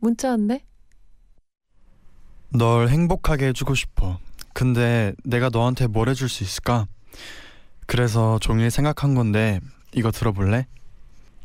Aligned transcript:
문자 0.00 0.30
왔네. 0.30 0.64
널 2.50 2.88
행복하게 2.88 3.48
해주고 3.48 3.74
싶어. 3.74 4.18
근데 4.54 5.12
내가 5.24 5.50
너한테 5.50 5.86
뭘 5.86 6.08
해줄 6.08 6.28
수 6.28 6.42
있을까? 6.42 6.86
그래서 7.86 8.38
종일 8.40 8.70
생각한 8.70 9.14
건데 9.14 9.60
이거 9.92 10.10
들어볼래? 10.10 10.66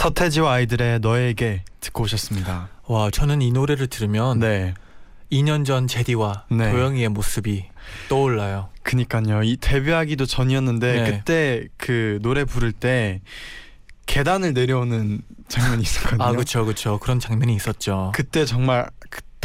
서태지와 0.00 0.54
아이들의 0.54 1.00
너에게 1.00 1.62
듣고 1.80 2.04
오셨습니다. 2.04 2.70
와 2.86 3.10
저는 3.10 3.42
이 3.42 3.52
노래를 3.52 3.86
들으면 3.86 4.38
네, 4.38 4.72
2년 5.30 5.66
전 5.66 5.86
제디와 5.86 6.46
네. 6.50 6.72
도영이의 6.72 7.10
모습이 7.10 7.66
떠올라요. 8.08 8.70
그니까요. 8.82 9.42
이 9.42 9.58
데뷔하기도 9.58 10.24
전이었는데 10.24 11.02
네. 11.02 11.10
그때 11.10 11.68
그 11.76 12.18
노래 12.22 12.46
부를 12.46 12.72
때 12.72 13.20
계단을 14.06 14.54
내려오는 14.54 15.20
장면이 15.48 15.82
있었거든요. 15.82 16.24
아 16.24 16.30
그렇죠 16.32 16.64
그렇죠 16.64 16.98
그런 16.98 17.20
장면이 17.20 17.54
있었죠. 17.54 18.12
그때 18.14 18.46
정말 18.46 18.88
그 18.99 18.99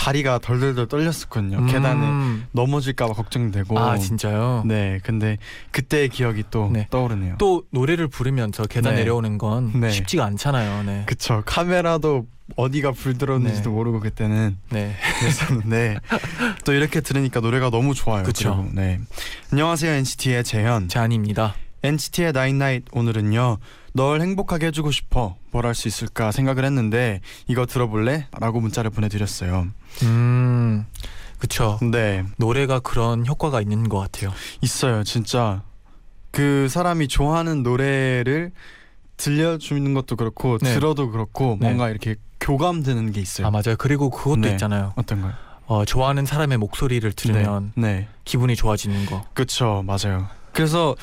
다리가 0.06 0.38
덜덜덜 0.38 0.88
떨렸었거든요. 0.88 1.58
음. 1.58 1.66
계단에 1.66 2.44
넘어질까봐 2.52 3.14
걱정되고. 3.14 3.80
아 3.80 3.98
진짜요? 3.98 4.62
네, 4.68 5.00
근데 5.02 5.40
그때의 5.72 6.10
기억이 6.10 6.44
또 6.52 6.70
네. 6.72 6.88
떠오르네요. 6.92 7.38
또 7.40 7.64
노래를 7.72 8.08
부르면서 8.08 8.66
계단 8.68 8.94
네. 8.94 9.00
내려오는 9.00 9.40
건 9.40 9.72
네. 9.80 9.90
쉽지가 9.90 10.24
않잖아요. 10.26 10.84
네. 10.84 11.04
그쵸. 11.08 11.42
카메라도 11.48 12.28
어디가 12.56 12.92
불 12.92 13.18
들었는지도 13.18 13.72
네. 13.72 13.76
모르고 13.76 14.00
그때는 14.00 14.58
네. 14.70 14.96
그랬었는데 15.20 15.98
또 16.66 16.74
이렇게 16.74 17.02
들으니까 17.02 17.40
노래가 17.40 17.72
너무 17.72 17.96
좋아요. 17.96 18.22
그쵸. 18.22 18.58
그리고, 18.58 18.70
네. 18.76 19.00
안녕하세요 19.52 19.92
NCT의 19.92 20.44
재현. 20.44 20.88
잔입니다. 20.88 21.56
NCT의 21.82 22.32
나인나잇 22.32 22.84
오늘은요. 22.92 23.58
널 23.96 24.22
행복하게 24.22 24.68
해주고 24.68 24.92
싶어. 24.92 25.36
뭘 25.52 25.66
할 25.66 25.74
수 25.74 25.88
있을까 25.88 26.32
생각을 26.32 26.66
했는데 26.66 27.22
이거 27.48 27.66
들어볼래? 27.66 28.28
라고 28.40 28.60
문자를 28.60 28.90
보내드렸어요. 28.92 29.68
음, 30.04 30.86
그쵸. 31.40 31.80
네, 31.82 32.26
노래가 32.38 32.80
그런 32.80 33.26
효과가 33.26 33.62
있는 33.62 33.88
것 33.88 34.00
같아요. 34.00 34.32
있어요. 34.62 35.04
진짜 35.04 35.62
그 36.32 36.68
사람이 36.70 37.08
좋아하는 37.08 37.64
노래를 37.64 38.52
들려주는 39.18 39.94
것도 39.94 40.18
그렇고 40.18 40.58
네. 40.58 40.74
들어도 40.74 41.10
그렇고 41.10 41.58
네. 41.60 41.68
뭔가 41.68 41.90
이렇게 41.90 42.16
교감되는 42.42 43.14
게 43.14 43.22
있어요. 43.22 43.48
아 43.48 43.50
맞아요. 43.52 43.76
그리고 43.78 44.10
그것도 44.10 44.42
네. 44.42 44.52
있잖아요. 44.52 44.92
어떤 44.98 45.22
거요? 45.22 45.32
어, 45.68 45.86
좋아하는 45.86 46.26
사람의 46.26 46.58
목소리를 46.58 47.10
들으면 47.14 47.72
네, 47.76 47.82
네. 47.94 48.08
기분이 48.26 48.56
좋아지는 48.58 49.06
거. 49.06 49.24
그쵸 49.34 49.84
맞아요. 49.88 50.28
그래서 50.52 50.96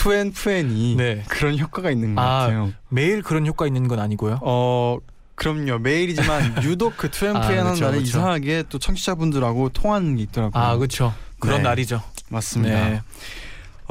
투앤푸앤이 0.00 0.96
네. 0.96 1.22
그런 1.28 1.58
효과가 1.58 1.90
있는 1.90 2.14
것 2.14 2.22
아, 2.22 2.24
같아요. 2.40 2.72
매일 2.88 3.22
그런 3.22 3.46
효과 3.46 3.66
있는 3.66 3.86
건 3.86 4.00
아니고요. 4.00 4.38
어 4.40 4.96
그럼요 5.34 5.78
매일이지만 5.78 6.62
유독 6.64 6.96
그 6.96 7.10
투앤푸앤 7.10 7.58
아, 7.58 7.60
하는 7.60 7.72
그쵸, 7.72 7.84
날에 7.84 7.98
그쵸. 7.98 8.08
이상하게 8.08 8.64
또 8.70 8.78
청취자분들하고 8.78 9.68
통하는 9.68 10.16
게 10.16 10.22
있더라고요. 10.22 10.62
아 10.62 10.76
그렇죠. 10.76 11.12
그런 11.38 11.58
네. 11.58 11.62
날이죠. 11.64 12.02
맞습니다. 12.30 12.88
네. 12.88 13.02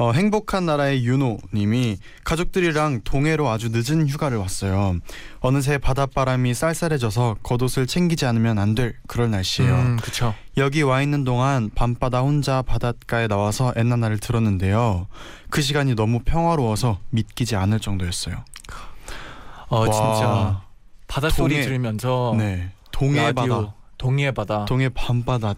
어, 0.00 0.12
행복한 0.12 0.64
나라의 0.64 1.04
윤호님이 1.04 1.98
가족들이랑 2.24 3.02
동해로 3.04 3.50
아주 3.50 3.68
늦은 3.70 4.08
휴가를 4.08 4.38
왔어요. 4.38 4.96
어느새 5.40 5.76
바닷바람이 5.76 6.54
쌀쌀해져서 6.54 7.36
겉옷을 7.42 7.86
챙기지 7.86 8.24
않으면 8.24 8.58
안 8.58 8.74
될 8.74 8.94
그럴 9.06 9.30
날씨예요. 9.30 9.74
음, 9.74 9.96
그렇죠. 10.00 10.34
여기 10.56 10.80
와 10.80 11.02
있는 11.02 11.24
동안 11.24 11.68
밤바다 11.74 12.20
혼자 12.22 12.62
바닷가에 12.62 13.26
나와서 13.28 13.74
엔나나를 13.76 14.18
들었는데요. 14.20 15.06
그 15.50 15.60
시간이 15.60 15.94
너무 15.96 16.20
평화로워서 16.20 16.98
믿기지 17.10 17.56
않을 17.56 17.78
정도였어요. 17.80 18.42
어 19.68 19.80
와. 19.80 19.90
진짜 19.90 20.62
바다 21.08 21.28
소리 21.28 21.60
들으면서 21.60 22.34
네, 22.38 22.70
동해 22.90 23.32
바다, 23.34 23.74
동해 23.98 24.30
바다 24.32 24.64
동해 24.64 24.88
밤바다. 24.88 25.54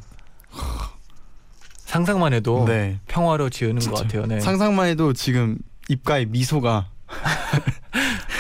상상만 1.93 2.33
해도 2.33 2.65
네, 2.67 2.99
평화로워지는 3.07 3.75
것 3.75 3.81
진짜. 3.81 4.03
같아요. 4.03 4.25
네. 4.27 4.41
상상만 4.41 4.87
해도 4.89 5.13
지금 5.13 5.59
입가에 5.91 6.25
미소가 6.25 6.89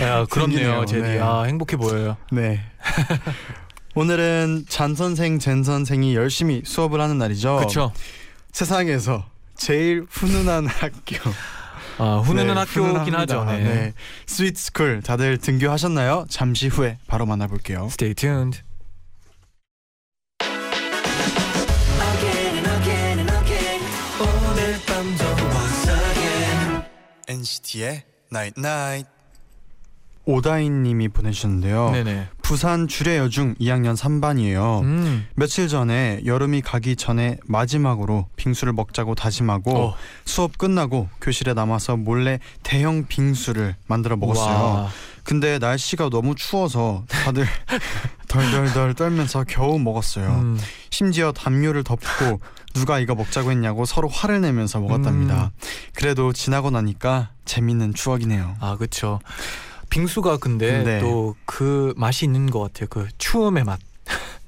야, 0.00 0.24
생기네요. 0.24 0.26
그렇네요, 0.26 0.86
제디. 0.86 1.02
네. 1.02 1.20
아 1.20 1.42
행복해 1.42 1.76
보여요. 1.76 2.16
네. 2.30 2.60
오늘은 3.94 4.64
잔 4.70 4.94
선생, 4.94 5.38
젠 5.38 5.62
선생이 5.62 6.14
열심히 6.14 6.62
수업을 6.64 6.98
하는 7.02 7.18
날이죠. 7.18 7.56
그렇죠. 7.56 7.92
세상에서 8.52 9.26
제일 9.54 10.06
훈훈한 10.08 10.64
학교. 10.72 11.16
아 11.98 12.22
훈훈한 12.24 12.54
네, 12.54 12.60
학교긴 12.60 13.14
하죠. 13.14 13.44
네. 13.44 13.58
네. 13.58 13.92
Sweet 14.26 14.56
School 14.56 15.02
다들 15.02 15.36
등교하셨나요? 15.36 16.24
잠시 16.30 16.68
후에 16.68 16.96
바로 17.06 17.26
만나볼게요. 17.26 17.84
Stay 17.90 18.14
tuned. 18.14 18.62
NCT의 27.32 28.02
Night 28.30 28.60
Night. 28.60 29.10
오다인님이 30.24 31.08
보내주셨는데요. 31.08 31.90
네네. 31.90 32.28
부산 32.42 32.86
주례여중 32.86 33.56
2학년 33.56 33.96
3반이에요. 33.96 34.82
음. 34.82 35.26
며칠 35.34 35.66
전에 35.66 36.20
여름이 36.24 36.60
가기 36.60 36.94
전에 36.94 37.38
마지막으로 37.44 38.28
빙수를 38.36 38.72
먹자고 38.72 39.16
다짐하고 39.16 39.76
어. 39.76 39.94
수업 40.24 40.58
끝나고 40.58 41.08
교실에 41.20 41.54
남아서 41.54 41.96
몰래 41.96 42.38
대형 42.62 43.06
빙수를 43.08 43.74
만들어 43.88 44.16
먹었어요. 44.16 44.54
와. 44.56 44.88
근데 45.24 45.58
날씨가 45.58 46.08
너무 46.10 46.34
추워서 46.36 47.04
다들 47.08 47.44
덜덜덜 48.32 48.94
떨면서 48.94 49.44
겨우 49.46 49.78
먹었어요. 49.78 50.26
음. 50.28 50.58
심지어 50.88 51.32
담요를 51.32 51.84
덮고 51.84 52.40
누가 52.72 52.98
이거 52.98 53.14
먹자고 53.14 53.50
했냐고 53.50 53.84
서로 53.84 54.08
화를 54.08 54.40
내면서 54.40 54.80
먹었답니다. 54.80 55.52
음. 55.54 55.68
그래도 55.94 56.32
지나고 56.32 56.70
나니까 56.70 57.28
재밌는 57.44 57.92
추억이네요. 57.92 58.56
아 58.58 58.76
그렇죠. 58.78 59.20
빙수가 59.90 60.38
근데 60.38 60.82
네. 60.82 61.00
또그 61.00 61.92
맛이 61.98 62.24
있는 62.24 62.50
것 62.50 62.60
같아요. 62.60 62.86
그 62.88 63.06
추움의 63.18 63.64
맛. 63.64 63.78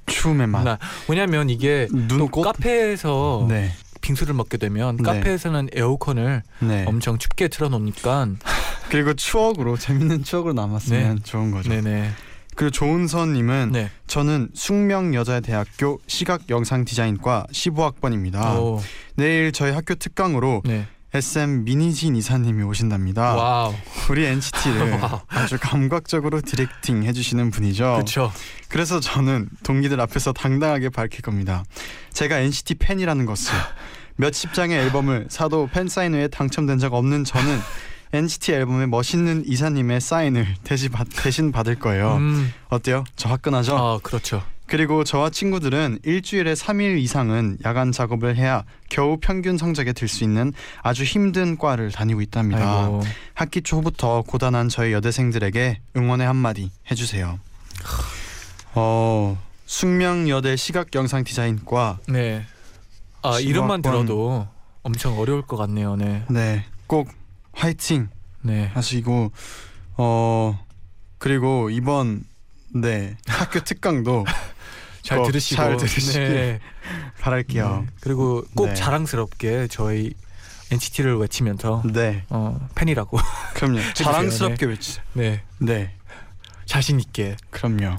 추움의 0.07 0.47
맛. 0.47 0.63
나- 0.65 0.79
왜냐면 1.09 1.51
이게 1.51 1.87
또 1.91 2.17
눈꽃. 2.17 2.43
카페에서 2.45 3.45
네, 3.51 3.71
빙수를 4.01 4.33
먹게 4.33 4.57
되면 4.57 4.97
네. 4.97 5.03
카페에서는 5.03 5.69
에어컨을 5.75 6.43
네. 6.61 6.85
엄청 6.87 7.19
춥게 7.19 7.49
틀어놓으니까 7.49 8.29
그리고 8.89 9.13
추억으로 9.13 9.77
재밌는 9.77 10.25
추억으로 10.25 10.55
남았으면 10.55 11.23
좋은 11.25 11.51
거죠. 11.51 11.69
네네 11.69 12.11
그리고 12.55 12.71
조은선님은 12.71 13.71
네. 13.73 13.91
저는 14.07 14.51
숙명여자대학교 14.55 16.01
시각영상디자인과 16.07 17.47
15학번입니다. 17.53 18.57
오, 18.59 18.81
내일 19.17 19.53
저희 19.53 19.73
학교 19.73 19.95
특강으로 19.95 20.63
네. 20.65 20.87
SM 21.13 21.63
민희진 21.65 22.17
이사님이 22.17 22.65
오신답니다. 22.65 23.35
Wow. 23.37 23.75
우리 24.11 24.27
NCT를 24.27 24.93
Wow. 25.01 25.21
아주 25.29 25.59
감각적으로 25.61 26.41
directing 26.41 27.05
해주시는 27.05 27.51
분이죠. 27.53 27.85
그렇죠. 27.95 28.33
그래서 28.69 28.99
저는 28.99 29.49
동기들 29.63 30.01
앞에서 30.01 30.33
당당하게 30.33 30.89
밝힐 30.89 31.23
겁니다. 31.23 31.65
제가 32.13 32.39
NCT 32.41 32.75
팬이라는 32.77 33.27
것을 33.27 33.53
몇십 34.17 34.55
장의 34.55 34.77
앨범을 34.79 35.27
사도 35.29 35.69
팬 35.73 35.87
사인회에 35.89 36.29
당첨된 36.29 36.79
적 36.79 36.95
없는 36.95 37.23
저는 37.25 37.61
NCT 38.15 38.53
앨범에 38.53 38.87
멋있는 38.87 39.43
이사님의 39.45 40.01
사인을 40.01 40.47
대신, 40.63 40.91
받, 40.93 41.09
대신 41.17 41.51
받을 41.51 41.75
거예요. 41.75 42.15
음. 42.17 42.53
어때요? 42.69 43.03
저 43.17 43.29
화끈하죠? 43.29 43.77
아 43.77 43.99
그렇죠. 44.03 44.43
그리고 44.67 45.05
저와 45.05 45.31
친구들은 45.31 45.99
일주일에 46.05 46.55
3일 46.55 46.99
이상은 46.99 47.59
야간 47.67 47.93
작업을 47.93 48.37
해야 48.37 48.63
겨우 48.89 49.19
평균 49.21 49.59
성적에 49.59 49.93
들 49.93 50.09
수 50.09 50.23
있는 50.25 50.53
아주 50.83 51.03
힘든 51.03 51.59
과를 51.59 51.91
다니고 51.91 52.23
있답니다. 52.23 52.85
아이고. 52.85 53.03
학기 53.35 53.61
초부터 53.63 54.23
고단한 54.23 54.69
저희 54.69 54.93
여대생들에게 54.93 55.81
응원의 55.97 56.27
한마디 56.27 56.71
해주세요. 56.91 57.39
어 58.75 59.39
숙명여대 59.67 60.57
시각영상디자인과 60.57 61.99
네. 62.09 62.45
아. 63.23 63.39
이름만 63.41 63.83
들어도 63.83 64.47
엄청 64.83 65.19
어려울 65.19 65.43
것 65.43 65.57
같네요. 65.57 65.97
네. 65.97 66.25
네 66.31 66.65
꼭 66.87 67.09
화이팅 67.55 68.09
네. 68.43 68.71
하시고 68.75 69.33
어 69.97 70.59
그리고 71.19 71.71
이번 71.71 72.25
네 72.75 73.17
학교 73.27 73.61
특강도 73.65 74.25
잘꼭 75.03 75.27
들으시고. 75.27 75.57
잘 75.57 75.77
들으시길 75.77 76.29
네. 76.29 76.61
바랄게요. 77.21 77.83
네. 77.83 77.93
그리고 78.01 78.45
꼭 78.55 78.67
네. 78.67 78.75
자랑스럽게 78.75 79.69
저희 79.69 80.15
NCT를 80.71 81.17
외치면서 81.19 81.83
네, 81.93 82.25
어, 82.31 82.59
팬이라고. 82.75 83.19
그럼요. 83.55 83.81
자랑스럽게 83.95 84.67
외치세요. 84.67 85.05
네. 85.13 85.43
네, 85.59 85.95
자신 86.65 86.99
있게. 87.01 87.37
그럼요. 87.51 87.99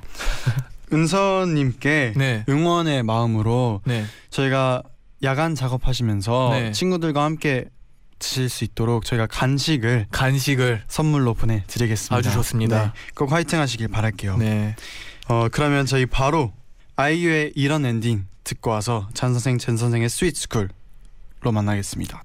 은선님께 0.92 2.14
네. 2.16 2.44
응원의 2.50 3.04
마음으로 3.04 3.82
네. 3.86 4.06
저희가 4.30 4.84
야간 5.24 5.56
작업하시면서 5.56 6.50
네. 6.52 6.72
친구들과 6.72 7.24
함께 7.24 7.66
드실 8.20 8.50
수 8.50 8.64
있도록 8.64 9.06
저희가 9.06 9.28
간식을 9.28 10.08
간식을 10.12 10.84
선물로 10.88 11.34
보내드리겠습니다. 11.34 12.16
아주 12.16 12.32
좋습니다. 12.32 12.86
네, 12.86 12.92
꼭 13.14 13.32
화이팅 13.32 13.60
하시길 13.60 13.88
바랄게요. 13.90 14.38
네. 14.38 14.76
어 15.28 15.48
그러면 15.52 15.86
저희 15.86 16.06
바로 16.06 16.54
아이유의 16.96 17.54
이런 17.56 17.86
엔딩 17.86 18.26
듣고 18.44 18.72
와서 18.72 19.10
쟌 19.14 19.34
선생 19.34 19.58
잰 19.58 19.76
선생의 19.76 20.10
Sweet 20.10 20.36
School로 20.38 20.70
만나겠습니다. 21.52 22.24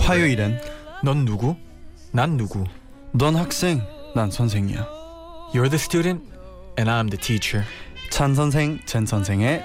화요일엔 0.00 0.60
넌 1.04 1.24
누구? 1.24 1.54
난 2.12 2.36
누구? 2.36 2.64
넌 3.12 3.36
학생, 3.36 3.82
난 4.14 4.30
선생이야. 4.30 4.86
You're 5.54 5.70
the 5.70 5.76
student 5.76 6.24
and 6.78 6.90
I'm 6.90 7.08
the 7.10 7.18
teacher. 7.18 7.64
쟌 8.10 8.34
선생, 8.34 8.80
잰 8.86 9.06
선생의 9.06 9.62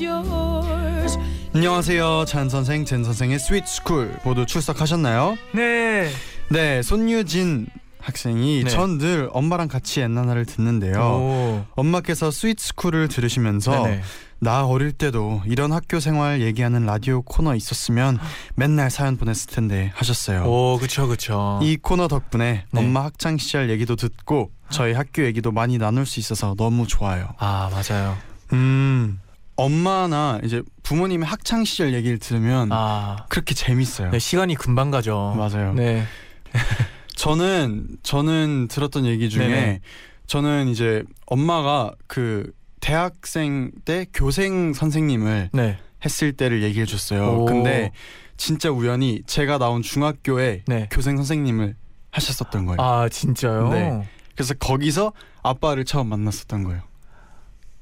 yours? 0.00 1.18
안녕하세요, 1.54 2.24
쟌 2.26 2.48
선생, 2.48 2.84
잰 2.84 3.02
선생의 3.02 3.38
Sweet 3.40 3.66
School 3.66 4.14
모두 4.24 4.46
출석하셨나요? 4.46 5.36
네. 5.54 6.10
네, 6.50 6.82
손유진 6.82 7.66
학생이 8.00 8.64
네. 8.64 8.70
전 8.70 8.99
늘 8.99 9.28
엄마랑 9.32 9.68
같이 9.68 10.00
엔나나를 10.00 10.46
듣는데요. 10.46 11.00
오. 11.00 11.64
엄마께서 11.74 12.30
Sweet 12.30 12.58
School을 12.58 13.08
들으시면서 13.08 13.82
네네. 13.82 14.02
나 14.40 14.64
어릴 14.64 14.92
때도 14.92 15.42
이런 15.46 15.72
학교 15.72 15.98
생활 15.98 16.40
얘기하는 16.40 16.86
라디오 16.86 17.22
코너 17.22 17.54
있었으면 17.56 18.18
맨날 18.54 18.90
사연 18.90 19.16
보냈을 19.16 19.50
텐데 19.52 19.90
하셨어요. 19.94 20.44
오, 20.44 20.78
그쵸, 20.78 21.08
그쵸. 21.08 21.58
이 21.62 21.76
코너 21.76 22.06
덕분에 22.08 22.64
네. 22.70 22.80
엄마 22.80 23.04
학창 23.04 23.36
시절 23.36 23.68
얘기도 23.70 23.96
듣고 23.96 24.50
저희 24.70 24.92
학교 24.92 25.24
얘기도 25.24 25.50
많이 25.50 25.78
나눌 25.78 26.06
수 26.06 26.20
있어서 26.20 26.54
너무 26.56 26.86
좋아요. 26.86 27.28
아, 27.38 27.70
맞아요. 27.72 28.16
음, 28.52 29.20
엄마나 29.56 30.38
이제 30.44 30.62
부모님의 30.84 31.26
학창 31.26 31.64
시절 31.64 31.92
얘기를 31.92 32.18
들으면 32.18 32.68
아, 32.70 33.26
그렇게 33.28 33.54
재밌어요. 33.54 34.10
네, 34.10 34.18
시간이 34.18 34.54
금방 34.54 34.90
가죠. 34.90 35.34
맞아요. 35.36 35.74
네. 35.74 36.04
저는 37.18 37.88
저는 38.04 38.68
들었던 38.68 39.04
얘기 39.04 39.28
중에 39.28 39.48
네네. 39.48 39.80
저는 40.28 40.68
이제 40.68 41.02
엄마가 41.26 41.92
그 42.06 42.52
대학생 42.80 43.72
때 43.84 44.06
교생 44.14 44.72
선생님을 44.72 45.50
네. 45.52 45.78
했을 46.04 46.32
때를 46.32 46.62
얘기해 46.62 46.86
줬어요. 46.86 47.40
오. 47.40 47.44
근데 47.44 47.90
진짜 48.36 48.70
우연히 48.70 49.22
제가 49.26 49.58
나온 49.58 49.82
중학교에 49.82 50.62
네. 50.68 50.88
교생 50.92 51.16
선생님을 51.16 51.74
하셨었던 52.12 52.66
거예요. 52.66 52.80
아, 52.80 53.08
진짜요? 53.08 53.68
네. 53.70 54.08
그래서 54.36 54.54
거기서 54.54 55.12
아빠를 55.42 55.84
처음 55.84 56.06
만났었던 56.10 56.62
거예요. 56.62 56.82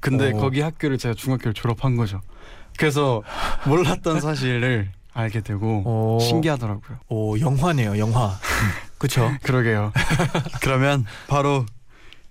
근데 0.00 0.32
오. 0.32 0.38
거기 0.38 0.62
학교를 0.62 0.96
제가 0.96 1.14
중학교를 1.14 1.52
졸업한 1.52 1.96
거죠. 1.96 2.22
그래서 2.78 3.22
몰랐던 3.66 4.22
사실을 4.22 4.92
알게 5.12 5.42
되고 5.42 5.82
오. 5.84 6.20
신기하더라고요. 6.20 6.98
오, 7.08 7.38
영화네요, 7.38 7.98
영화. 7.98 8.38
그쵸? 9.06 9.30
그러게요. 9.42 9.92
그러면 10.60 11.04
바로 11.28 11.64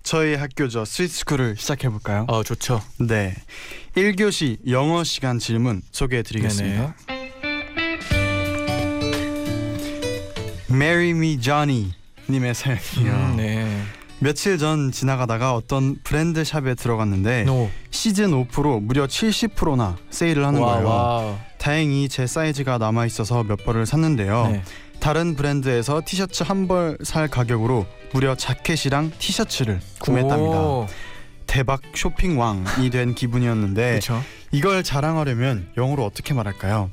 저희 0.03 0.35
학교죠. 0.35 0.85
Sweet 0.85 1.10
School을 1.10 1.55
시작해 1.57 1.89
볼까요? 1.89 2.25
어, 2.27 2.43
좋죠. 2.43 2.81
네. 2.99 3.33
1교시 3.95 4.57
영어 4.69 5.03
시간 5.03 5.39
질문 5.39 5.81
소개해 5.91 6.21
드리겠습니다. 6.21 6.95
Marry 10.69 11.11
Me 11.11 11.39
Johnny 11.39 11.93
님의 12.29 12.53
사연이요. 12.53 13.13
음, 13.13 13.37
네. 13.37 13.81
며칠 14.19 14.57
전 14.57 14.91
지나가다가 14.91 15.53
어떤 15.53 15.97
브랜드 16.03 16.43
shop에 16.43 16.75
들어갔는데 16.75 17.43
노. 17.43 17.69
시즌 17.91 18.33
오프로 18.33 18.79
무려 18.79 19.07
70%나 19.07 19.97
세일을 20.09 20.45
하는 20.45 20.61
와, 20.61 20.73
거예요. 20.73 20.87
와. 20.87 21.39
다행히 21.57 22.09
제 22.09 22.27
사이즈가 22.27 22.77
남아 22.77 23.05
있어서 23.07 23.43
몇 23.43 23.63
벌을 23.63 23.85
샀는데요. 23.85 24.49
네. 24.51 24.63
다른 25.05 25.35
브랜드에서 25.35 26.01
티셔츠 26.03 26.41
한 26.41 26.67
벌 26.67 26.97
살 27.03 27.27
가격으로 27.27 27.85
무려 28.11 28.33
자켓이랑 28.33 29.11
티셔츠를 29.19 29.79
구매했답니다. 29.99 30.59
오, 30.59 30.87
대박 31.45 31.81
쇼핑 31.93 32.39
왕이 32.39 32.89
된 32.89 33.13
기분이었는데 33.13 33.93
그쵸? 33.95 34.19
이걸 34.51 34.81
자랑하려면 34.81 35.69
영어로 35.77 36.03
어떻게 36.03 36.33
말할까요? 36.33 36.89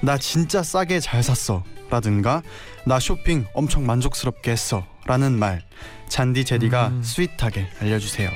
나 0.00 0.16
진짜 0.16 0.62
싸게 0.62 1.00
잘 1.00 1.22
샀어 1.22 1.62
라든가 1.90 2.40
나 2.86 2.98
쇼핑 2.98 3.44
엄청 3.52 3.84
만족스럽게 3.84 4.50
했어 4.50 4.86
라는 5.04 5.38
말 5.38 5.62
잔디 6.08 6.46
제디가 6.46 6.88
음. 6.88 7.02
sweet하게 7.02 7.68
알려주세요 7.82 8.30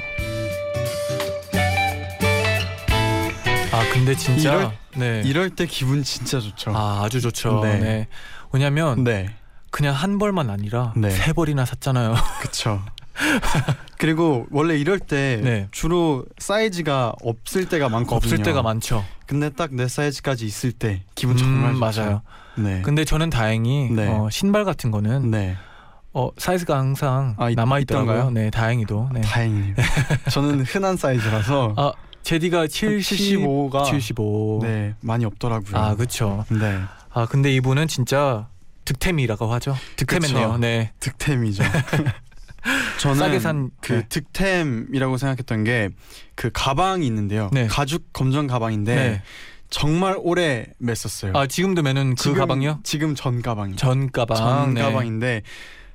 아, 3.73 3.82
근데 3.92 4.14
진짜. 4.14 4.52
이럴- 4.54 4.73
네. 4.96 5.23
이럴 5.26 5.50
때 5.50 5.66
기분 5.66 6.02
진짜 6.02 6.38
좋죠 6.40 6.75
아, 6.75 7.02
아주 7.04 7.20
좋죠. 7.20 7.61
네. 7.62 7.78
네. 7.78 8.08
왜냐면 8.53 9.05
네 9.05 9.31
그냥 9.71 9.95
한 9.95 10.19
벌만 10.19 10.49
아니라 10.50 10.93
네. 10.97 11.11
세 11.11 11.33
벌이나 11.33 11.65
샀잖아요. 11.65 12.15
그쵸 12.41 12.81
그리고 13.99 14.47
원래 14.50 14.76
이럴 14.76 14.99
때 14.99 15.41
네. 15.43 15.69
주로 15.71 16.25
사이즈가 16.38 17.12
없을 17.23 17.67
때가 17.69 17.88
많거든요 17.88 18.17
없을 18.17 18.43
때가 18.43 18.62
많죠. 18.62 19.05
근데 19.26 19.50
딱 19.50 19.71
내 19.73 19.88
사이즈까지 19.88 20.47
있을 20.47 20.73
때 20.73 21.03
기분 21.15 21.37
정말 21.37 21.73
음, 21.75 21.81
좋죠 21.81 22.00
맞아요. 22.03 22.23
네. 22.57 22.81
근데 22.83 23.05
저는 23.05 23.31
다행히 23.31 23.91
네. 23.91 24.07
어, 24.09 24.29
신발 24.31 24.65
같은 24.65 24.91
거는 24.91 25.31
네 25.31 25.57
어, 26.12 26.31
사이즈가 26.38 26.79
항상 26.79 27.35
아, 27.38 27.50
있- 27.50 27.57
남아 27.57 27.81
있더라고요. 27.81 28.12
있던가요? 28.15 28.31
네, 28.31 28.50
다행히도. 28.50 29.11
네. 29.12 29.21
다행이네요 29.23 29.75
저는 30.31 30.61
흔한 30.65 30.97
사이즈라서 30.97 31.75
아, 31.76 31.93
제디가 32.23 32.67
70, 32.69 33.41
75가 33.41 33.85
75. 33.85 34.61
네 34.62 34.95
많이 35.00 35.25
없더라고요 35.25 35.76
아, 35.76 35.95
그렇죠. 35.95 36.45
네 36.50 36.81
아, 37.16 37.25
근데 37.26 37.50
이분은 37.54 37.88
진짜 37.88 38.49
득템이라고 38.85 39.50
하죠. 39.54 39.75
득템했네요. 39.96 40.49
그쵸. 40.49 40.58
네. 40.58 40.92
득템이죠. 41.00 41.64
저는 43.00 43.16
싸게 43.16 43.40
산 43.40 43.70
그 43.80 43.92
네. 43.94 44.06
득템이라고 44.08 45.16
생각했던 45.16 45.64
게 45.64 45.88
그 46.35 46.50
가방이 46.52 47.06
있는데요. 47.06 47.49
네. 47.54 47.66
가죽 47.66 48.12
검정 48.12 48.46
가방인데 48.46 48.94
네. 48.94 49.23
정말 49.70 50.16
오래 50.18 50.66
맸었어요. 50.82 51.35
아, 51.35 51.46
지금도 51.46 51.80
매는 51.82 52.11
그 52.16 52.23
지금- 52.23 52.37
가방이요? 52.38 52.80
지금 52.85 53.14
전 53.14 53.40
가방이. 53.40 53.76
전 53.76 54.11
가방. 54.12 54.37
전 54.37 54.75
네. 54.75 54.82
가방인데 54.82 55.40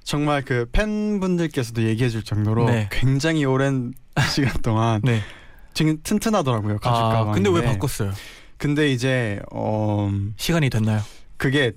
정말 0.04 0.42
그 0.44 0.66
팬분들께서도 0.72 1.84
얘기해줄 1.84 2.24
정도로 2.24 2.66
네. 2.66 2.90
굉장히 2.92 3.46
오랜 3.46 3.94
시간 4.34 4.60
동안 4.64 5.02
네. 5.04 5.22
지금 5.76 6.00
튼튼하더라고요 6.02 6.80
가죽 6.80 6.98
아, 7.06 7.10
가방. 7.10 7.34
근데 7.34 7.52
왜 7.52 7.62
바꿨어요? 7.64 8.12
근데 8.62 8.92
이제 8.92 9.40
어 9.52 10.12
시간이 10.38 10.70
됐나요? 10.70 11.02
그게 11.38 11.72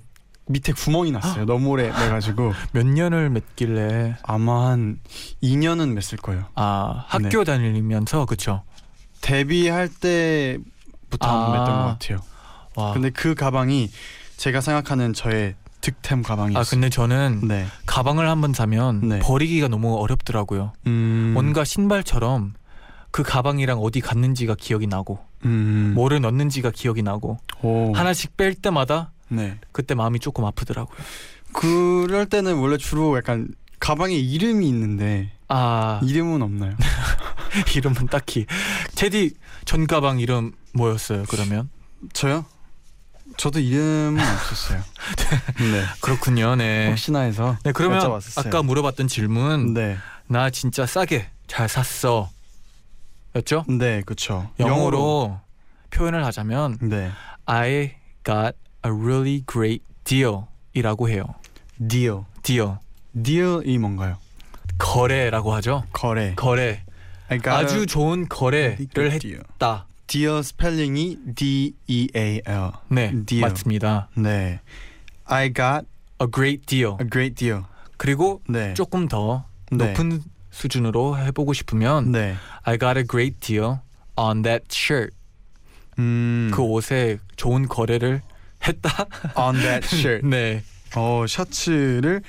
밑에 0.45 0.71
구멍이 0.71 1.09
났어요. 1.09 1.45
너무 1.45 1.69
오래 1.69 1.87
매가지고 1.87 2.53
몇 2.73 2.85
년을 2.85 3.31
맸길래 3.31 4.17
아마 4.21 4.67
한 4.67 4.99
2년은 5.41 5.95
맸을 5.97 6.21
거예요. 6.21 6.45
아 6.53 7.05
학교 7.07 7.43
다니면서 7.43 8.27
그쵸? 8.27 8.61
데뷔할 9.21 9.89
때부터 9.89 11.27
아. 11.27 11.45
안 11.45 11.51
맸던 11.53 11.65
것 11.65 11.83
같아요. 11.97 12.19
와. 12.75 12.93
근데 12.93 13.09
그 13.09 13.33
가방이 13.33 13.89
제가 14.37 14.61
생각하는 14.61 15.13
저의 15.13 15.55
득템 15.81 16.21
가방이었어요. 16.21 16.61
아 16.61 16.63
근데 16.69 16.89
저는 16.89 17.47
네. 17.47 17.65
가방을 17.87 18.29
한번 18.29 18.53
사면 18.53 19.09
네. 19.09 19.19
버리기가 19.21 19.69
너무 19.69 19.97
어렵더라고요. 19.97 20.73
음, 20.85 21.31
뭔가 21.33 21.63
신발처럼 21.63 22.53
그 23.09 23.23
가방이랑 23.23 23.79
어디 23.79 24.01
갔는지가 24.01 24.53
기억이 24.59 24.85
나고 24.85 25.17
음, 25.45 25.93
뭐를 25.95 26.21
넣는지가 26.21 26.71
기억이 26.71 27.03
나고 27.03 27.39
오, 27.61 27.93
하나씩 27.93 28.35
뺄 28.37 28.55
때마다 28.55 29.11
네. 29.29 29.57
그때 29.71 29.95
마음이 29.95 30.19
조금 30.19 30.45
아프더라고요. 30.45 30.95
그럴 31.53 32.25
때는 32.25 32.55
원래 32.57 32.77
주로 32.77 33.15
약간 33.17 33.47
가방에 33.79 34.15
이름이 34.15 34.67
있는데 34.67 35.31
아 35.47 36.01
이름은 36.03 36.41
없나요? 36.41 36.75
이름은 37.75 38.07
딱히 38.07 38.45
테디 38.95 39.35
전 39.65 39.87
가방 39.87 40.19
이름 40.19 40.51
뭐였어요? 40.73 41.23
그러면 41.29 41.69
저요? 42.13 42.45
저도 43.37 43.59
이름은 43.59 44.19
없었어요. 44.19 44.81
네. 45.59 45.83
그렇군요. 46.01 46.55
네. 46.55 46.89
혹시나 46.89 47.19
해서 47.19 47.57
네 47.63 47.71
그러면 47.71 47.99
여쭤봤었어요. 47.99 48.47
아까 48.47 48.63
물어봤던 48.63 49.07
질문 49.07 49.73
네. 49.73 49.97
나 50.27 50.49
진짜 50.49 50.85
싸게 50.85 51.29
잘 51.47 51.69
샀어 51.69 52.29
였죠? 53.35 53.65
네, 53.67 54.01
그렇죠. 54.05 54.49
영어로 54.59 55.39
표현을 55.89 56.23
하자면 56.25 56.77
네. 56.81 57.11
I 57.45 57.91
got 58.23 58.53
a 58.85 58.91
really 58.91 59.43
great 59.49 59.83
deal 60.03 60.43
이라고 60.73 61.09
해요. 61.09 61.25
deal. 61.87 62.21
deal 62.43 62.77
deal이 63.21 63.77
뭔가요? 63.77 64.17
거래라고 64.77 65.53
하죠. 65.55 65.83
거래. 65.91 66.33
거래 66.35 66.83
I 67.29 67.39
got 67.39 67.49
아주 67.49 67.85
좋은 67.85 68.27
거래를. 68.29 69.11
했다. 69.11 69.87
deal 70.07 70.43
스펠링이 70.43 71.17
D 71.35 71.73
E 71.87 72.07
A 72.15 72.41
L. 72.45 72.71
네 72.89 73.11
deal. 73.25 73.41
맞습니다. 73.49 74.09
네. 74.15 74.59
I 75.25 75.51
got 75.53 75.85
A 76.21 76.27
great 76.31 76.65
deal. 76.65 76.95
a 77.01 77.07
great 77.09 77.35
deal. 77.35 77.63
그리고 77.97 78.41
네. 78.47 78.73
조금 78.75 79.07
더 79.07 79.45
네. 79.71 79.87
높은 79.87 80.21
수준으로 80.59 81.17
해보고 81.17 81.51
싶으면 81.53 82.11
네. 82.13 82.35
I 82.63 82.77
got 82.77 82.97
a 82.97 83.05
great 83.05 83.39
deal 83.41 83.79
on 84.15 84.41
that 84.43 84.65
shirt. 84.71 85.13
음. 85.99 86.49
그 86.53 86.61
옷에 86.61 87.17
좋은 87.35 87.67
거래를 87.67 88.21
했다. 88.65 89.05
on 89.37 89.55
that 89.57 89.85
shirt. 89.93 90.25
네, 90.25 90.63
어, 90.95 91.25
셔츠를 91.27 92.21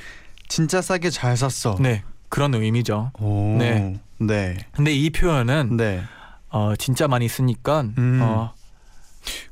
진짜 0.48 0.82
싸게 0.82 1.10
잘 1.10 1.36
샀어. 1.36 1.76
네 1.80 2.02
그런 2.28 2.54
의미죠. 2.54 3.12
오. 3.20 3.56
네. 3.58 4.00
네. 4.18 4.56
근데 4.72 4.92
이 4.92 5.10
표현은 5.10 5.76
네. 5.76 6.02
어, 6.48 6.74
진짜 6.76 7.06
많이 7.06 7.28
쓰니까 7.28 7.82
음. 7.96 8.20
어, 8.22 8.54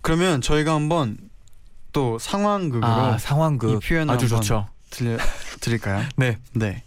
그러면 0.00 0.40
저희가 0.40 0.75
한번 0.75 1.16
또 1.93 2.19
상황극으로 2.19 2.87
아 2.87 3.19
상황극 3.19 3.71
이 3.85 3.87
표현을 3.88 4.14
아주 4.14 4.28
좋죠. 4.28 4.69
들려 4.90 5.19
드릴까요? 5.61 6.04
네, 6.16 6.38
네. 6.52 6.83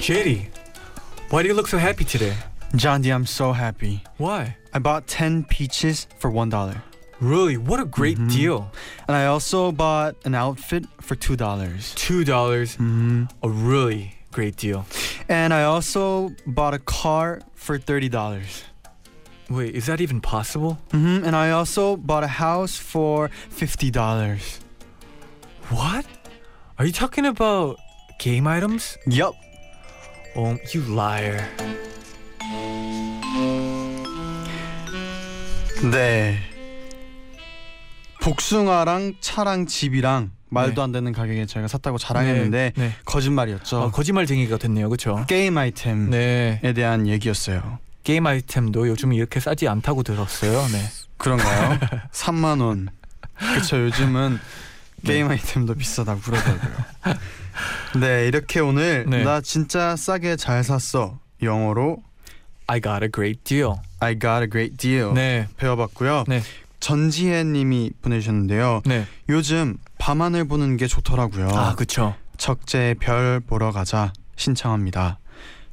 JD, 0.00 0.46
why 1.30 1.42
do 1.42 1.48
you 1.48 1.54
look 1.54 1.68
so 1.68 1.78
happy 1.78 2.04
today? 2.04 2.34
John 2.74 3.02
D, 3.02 3.10
I'm 3.10 3.26
so 3.26 3.52
happy. 3.52 4.02
Why? 4.16 4.56
I 4.72 4.78
bought 4.78 5.06
10 5.06 5.44
peaches 5.44 6.06
for 6.18 6.30
$1. 6.30 6.76
Really, 7.20 7.56
what 7.56 7.80
a 7.80 7.84
great 7.84 8.16
Mhm. 8.18 8.32
deal. 8.32 8.72
And 9.06 9.16
I 9.16 9.26
also 9.26 9.72
bought 9.72 10.14
an 10.24 10.34
outfit 10.34 10.86
for 11.00 11.14
$2. 11.16 11.94
Two 11.96 12.24
dollars, 12.24 12.76
Mm-hmm. 12.76 13.24
a 13.42 13.48
really 13.48 14.14
great 14.32 14.56
deal. 14.56 14.86
And 15.28 15.52
I 15.52 15.64
also 15.64 16.30
bought 16.46 16.72
a 16.72 16.78
car 16.78 17.40
for 17.54 17.78
$30. 17.78 18.64
Wait, 19.50 19.74
is 19.74 19.84
that 19.86 20.00
even 20.00 20.20
possible? 20.20 20.78
Mm-hmm. 20.92 21.24
And 21.26 21.34
I 21.36 21.50
also 21.50 21.96
bought 21.96 22.24
a 22.24 22.28
house 22.40 22.76
for 22.76 23.28
$50. 23.50 24.60
What? 25.68 26.06
Are 26.78 26.86
you 26.86 26.92
talking 26.92 27.26
about 27.26 27.76
game 28.18 28.46
items? 28.46 28.96
Yup. 29.06 29.34
Oh, 30.36 30.56
you 30.74 30.84
liar. 30.92 31.38
네. 35.90 36.38
복숭아랑 38.22 39.14
차랑 39.20 39.66
집이랑 39.66 40.30
말도 40.50 40.74
네. 40.74 40.80
안 40.82 40.92
되는 40.92 41.12
가격에 41.12 41.46
제가 41.46 41.68
샀다고 41.68 41.96
자랑했는데 41.98 42.72
네, 42.76 42.82
네. 42.88 42.94
거짓말이었죠. 43.04 43.80
어, 43.80 43.90
거짓말쟁이가 43.90 44.58
됐네요, 44.58 44.88
그렇죠? 44.88 45.24
게임 45.26 45.56
아이템에 45.56 46.60
네, 46.62 46.72
대한 46.74 47.06
얘기였어요. 47.06 47.78
게임 48.04 48.26
아이템도 48.26 48.88
요즘 48.88 49.12
이렇게 49.12 49.40
싸지 49.40 49.68
않다고 49.68 50.02
들었어요. 50.02 50.66
네. 50.68 50.84
그런가요? 51.16 51.78
3만 52.12 52.60
원. 52.60 52.88
그렇죠. 53.36 53.80
요즘은 53.84 54.38
네. 55.02 55.12
게임 55.12 55.30
아이템도 55.30 55.74
비싸다고 55.74 56.20
그러더라고요. 56.20 56.74
네, 57.98 58.26
이렇게 58.26 58.60
오늘 58.60 59.06
네. 59.08 59.24
나 59.24 59.40
진짜 59.40 59.96
싸게 59.96 60.36
잘 60.36 60.64
샀어. 60.64 61.18
영어로 61.42 62.02
I 62.66 62.80
got 62.80 63.02
a 63.02 63.10
great 63.12 63.42
deal. 63.44 63.74
I 63.98 64.18
got 64.18 64.42
a 64.42 64.48
great 64.48 64.76
deal 64.76 65.12
네, 65.12 65.48
배워봤고요. 65.56 66.24
네. 66.28 66.42
전지혜님이 66.80 67.92
보내주셨는데요. 68.00 68.82
네. 68.86 69.06
요즘 69.28 69.76
밤하늘 69.98 70.44
보는 70.46 70.76
게 70.76 70.86
좋더라고요. 70.86 71.48
아, 71.48 71.74
그렇죠. 71.74 72.14
적재 72.38 72.94
별 72.98 73.40
보러 73.40 73.70
가자 73.70 74.12
신청합니다. 74.36 75.18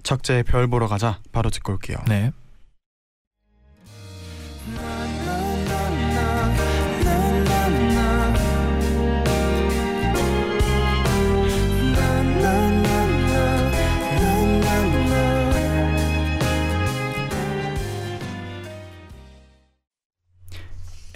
적재 0.04 0.44
별 0.44 0.68
보러 0.68 0.88
가자 0.88 1.20
바로 1.32 1.50
듣고 1.50 1.74
올게요. 1.74 1.98
네. 2.08 2.32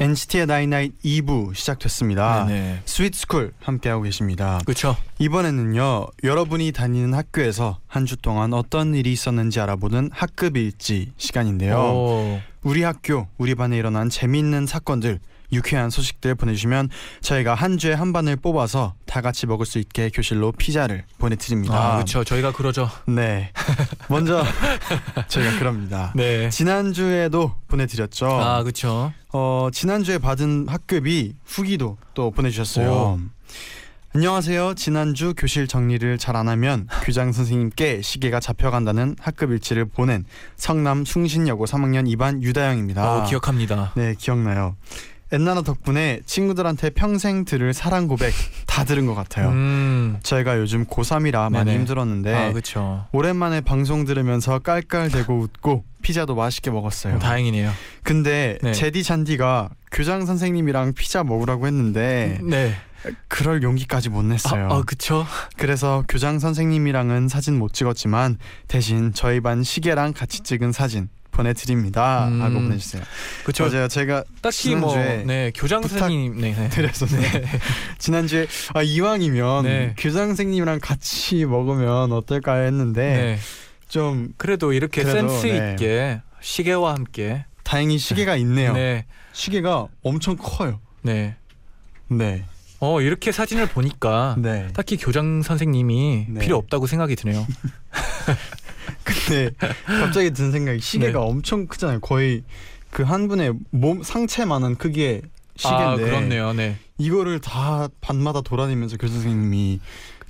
NCT의 0.02 0.48
나인나잇 0.48 1.00
2부 1.04 1.54
시작됐습니다. 1.54 2.46
네. 2.48 2.82
스윗스쿨 2.86 3.54
함께하고 3.62 4.02
계십니다. 4.02 4.60
그렇죠. 4.66 4.96
이번에는요 5.20 6.08
여러분이 6.24 6.72
다니는 6.72 7.14
학교에서 7.14 7.78
한 7.88 8.06
주 8.06 8.18
동안 8.18 8.52
어떤 8.54 8.96
일이 8.96 9.12
있었는지 9.14 9.60
알아보는 9.60 10.10
학급 10.12 10.58
일지 10.58 11.12
시간인데요. 11.18 11.76
오. 11.78 12.40
우리 12.64 12.82
학교 12.82 13.28
우리 13.38 13.54
반에 13.54 13.78
일어난 13.78 14.10
재미있는 14.10 14.66
사건들 14.66 15.20
유쾌한 15.52 15.90
소식들 15.90 16.36
보내주시면 16.36 16.90
저희가 17.22 17.54
한 17.56 17.78
주에 17.78 17.94
한 17.94 18.14
반을 18.14 18.38
뽑아서 18.38 18.96
다 19.06 19.22
같이 19.22 19.46
먹을 19.48 19.66
수 19.66 19.80
있게 19.80 20.10
교실로 20.10 20.52
피자를 20.52 21.04
보내드립니다. 21.18 21.76
아, 21.76 21.94
그렇죠. 21.96 22.24
저희가 22.24 22.52
그러죠. 22.54 22.90
네. 23.06 23.52
먼저 24.10 24.44
저희가 25.28 25.60
그럽니다. 25.60 26.14
네. 26.16 26.50
지난 26.50 26.94
주에도 26.94 27.54
보내드렸죠. 27.68 28.28
아, 28.28 28.64
그렇죠. 28.64 29.14
어 29.34 29.70
지난 29.72 30.04
주에 30.04 30.18
받은 30.18 30.68
학급이 30.70 31.36
후기도 31.46 31.98
또 32.14 32.32
보내주셨어요. 32.32 32.90
오. 32.92 33.20
안녕하세요. 34.14 34.74
지난주 34.76 35.34
교실 35.38 35.68
정리를 35.68 36.18
잘 36.18 36.36
안 36.36 36.50
하면 36.50 36.88
교장 37.04 37.32
선생님께 37.32 38.02
시계가 38.02 38.42
잡혀간다는 38.42 39.16
학급 39.22 39.52
일지를 39.52 39.86
보낸 39.86 40.26
성남 40.58 41.06
숭신여고 41.06 41.66
3학년 41.66 42.14
2반 42.18 42.42
유다영입니다. 42.42 43.10
어, 43.24 43.26
기억합니다. 43.26 43.94
네, 43.96 44.14
기억나요. 44.18 44.76
엔나나 45.32 45.62
덕분에 45.62 46.22
친구들한테 46.26 46.90
평생 46.90 47.46
들을 47.46 47.74
사랑 47.74 48.08
고백 48.08 48.34
다 48.68 48.84
들은 48.84 49.06
것 49.06 49.16
같아요. 49.16 49.50
음. 49.50 50.18
저희가 50.24 50.58
요즘 50.58 50.86
고3이라 50.86 51.52
많이 51.52 51.66
네네. 51.66 51.78
힘들었는데 51.78 52.36
아, 52.36 52.52
그렇죠. 52.52 53.08
오랜만에 53.12 53.62
방송 53.62 54.06
들으면서 54.06 54.60
깔깔대고 54.60 55.38
웃고 55.40 55.86
피자도 56.02 56.36
맛있게 56.36 56.72
먹었어요. 56.72 57.20
다행이네요. 57.20 57.72
근데 58.04 58.58
네. 58.62 58.74
제디 58.74 59.04
잔디가 59.04 59.70
교장 59.92 60.26
선생님이랑 60.26 60.94
피자 60.94 61.24
먹으라고 61.24 61.68
했는데 61.68 62.40
네. 62.42 62.76
그럴 63.28 63.64
용기까지 63.64 64.10
못 64.10 64.24
냈어요. 64.24 64.68
아, 64.70 64.76
아 64.76 64.84
그쵸. 64.86 65.26
그래서 65.58 66.04
교장 66.08 66.40
선생님이랑은 66.40 67.30
사진 67.30 67.58
못 67.58 67.74
찍었지만 67.74 68.38
대신 68.68 69.14
저희 69.14 69.40
반 69.40 69.64
시계랑 69.64 70.14
같이 70.14 70.42
찍은 70.42 70.72
사진 70.72 71.10
보내드립니다. 71.32 72.28
음. 72.28 72.42
하고 72.42 72.56
보내주세요. 72.56 73.02
그쵸. 73.44 73.68
맞아요. 73.68 73.88
제가 73.88 74.24
딱히 74.42 74.76
뭐, 74.76 74.96
네, 74.96 75.52
교장 75.56 75.82
선생님, 75.82 76.40
네, 76.40 76.54
네. 76.54 76.70
드려서 76.70 77.06
네. 77.18 77.44
지난주에 77.98 78.48
아, 78.74 78.84
이왕이면 78.84 79.64
네. 79.64 79.94
교장 79.98 80.28
선생님이랑 80.28 80.80
같이 80.82 81.46
먹으면 81.46 82.12
어떨까 82.12 82.56
했는데 82.56 83.02
네. 83.02 83.40
좀 83.88 84.34
그래도 84.38 84.74
이렇게 84.74 85.04
그래도, 85.04 85.30
센스 85.30 85.48
네. 85.48 85.72
있게 85.72 86.22
시계와 86.42 86.94
함께 86.94 87.46
다행히 87.64 87.98
시계가 87.98 88.36
있네요. 88.38 88.74
네, 88.74 89.06
시계가 89.34 89.88
엄청 90.04 90.36
커요. 90.38 90.80
네. 91.02 91.36
네. 92.08 92.46
어 92.80 93.00
이렇게 93.00 93.32
사진을 93.32 93.68
보니까 93.68 94.36
네. 94.40 94.68
딱히 94.74 94.98
교장 94.98 95.44
선생님이 95.44 96.26
네. 96.30 96.40
필요 96.42 96.58
없다고 96.58 96.88
생각이 96.88 97.16
드네요. 97.16 97.46
근데 99.04 99.52
갑자기 99.86 100.32
든 100.32 100.52
생각이 100.52 100.80
시계가 100.80 101.20
네. 101.20 101.26
엄청 101.26 101.68
크잖아요. 101.68 102.00
거의 102.02 102.44
그 102.92 103.04
한 103.04 103.28
분의 103.28 103.54
몸 103.72 104.04
상체만한 104.04 104.76
크기의 104.76 105.22
시계인데 105.56 105.86
아 105.86 105.96
그렇네요. 105.96 106.54
네. 106.54 106.78
이거를 106.98 107.40
다 107.40 107.88
반마다 108.02 108.42
돌아다니면서 108.42 108.98
교장 108.98 109.16
선생님이 109.16 109.80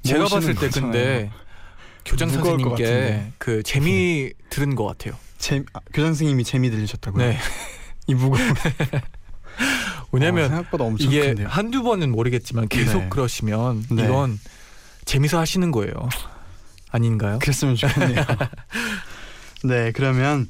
제가 0.03 0.25
봤을 0.25 0.53
때 0.55 0.67
거잖아요. 0.67 0.91
근데 0.91 1.31
교장 2.05 2.29
선생님께. 2.29 3.31
그 3.37 3.63
재미 3.63 4.31
들은 4.49 4.75
것 4.75 4.85
같아요. 4.85 5.13
재, 5.37 5.63
아, 5.73 5.79
교장 5.93 6.09
선생님이 6.09 6.43
재미 6.43 6.69
들리셨다고요? 6.69 7.25
네. 7.25 7.37
이 8.07 8.13
무거 8.13 8.37
왜냐면 10.11 10.49
생각보다 10.49 10.83
엄청 10.83 11.07
이게 11.07 11.27
큰데요. 11.27 11.47
한두 11.47 11.83
번은 11.83 12.11
모르겠지만 12.11 12.67
계속 12.67 12.99
네. 13.03 13.09
그러시면 13.09 13.85
네. 13.91 14.03
이건 14.05 14.39
재미서 15.05 15.39
하시는 15.39 15.71
거예요. 15.71 15.93
아닌가요? 16.91 17.39
그랬으면 17.39 17.75
좋겠네요. 17.75 18.25
네, 19.63 19.91
그러면 19.91 20.47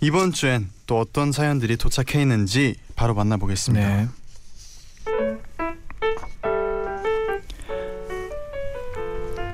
이번 0.00 0.32
주엔 0.32 0.68
또 0.86 0.98
어떤 0.98 1.32
사연들이 1.32 1.76
도착해 1.76 2.20
있는지 2.20 2.76
바로 2.96 3.14
만나보겠습니다. 3.14 3.96
네. 3.96 4.08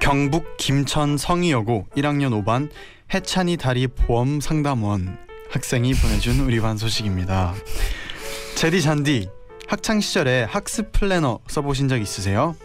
경북 0.01 0.57
김천 0.57 1.17
성의여고 1.17 1.87
1학년 1.97 2.43
5반 2.45 2.69
해찬이 3.15 3.57
다리 3.57 3.87
보험 3.87 4.41
상담원 4.41 5.19
학생이 5.51 5.95
보내준 5.95 6.41
우리 6.47 6.61
반 6.61 6.77
소식입니다. 6.77 7.55
제디 8.57 8.83
잔디 8.83 9.29
학창 9.69 10.01
시절에 10.01 10.45
학습 10.45 10.91
플래너 10.93 11.39
써보신 11.47 11.89
적 11.89 12.01
있으세요? 12.01 12.57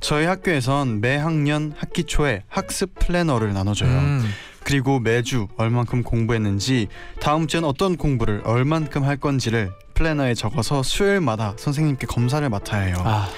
저희 0.00 0.26
학교에선 0.26 1.00
매 1.00 1.16
학년 1.16 1.74
학기 1.76 2.04
초에 2.04 2.44
학습 2.48 2.94
플래너를 2.98 3.52
나눠줘요. 3.52 3.90
음, 3.90 4.28
그리고 4.62 5.00
매주 5.00 5.48
얼만큼 5.56 6.02
공부했는지 6.02 6.88
다음 7.20 7.46
주엔 7.46 7.64
어떤 7.64 7.96
공부를 7.96 8.42
얼만큼 8.44 9.04
할 9.04 9.16
건지를 9.16 9.72
플래너에 9.94 10.34
적어서 10.34 10.82
수요일마다 10.82 11.54
선생님께 11.56 12.06
검사를 12.06 12.48
맡아야 12.48 12.82
해요. 12.82 12.96
아, 13.04 13.28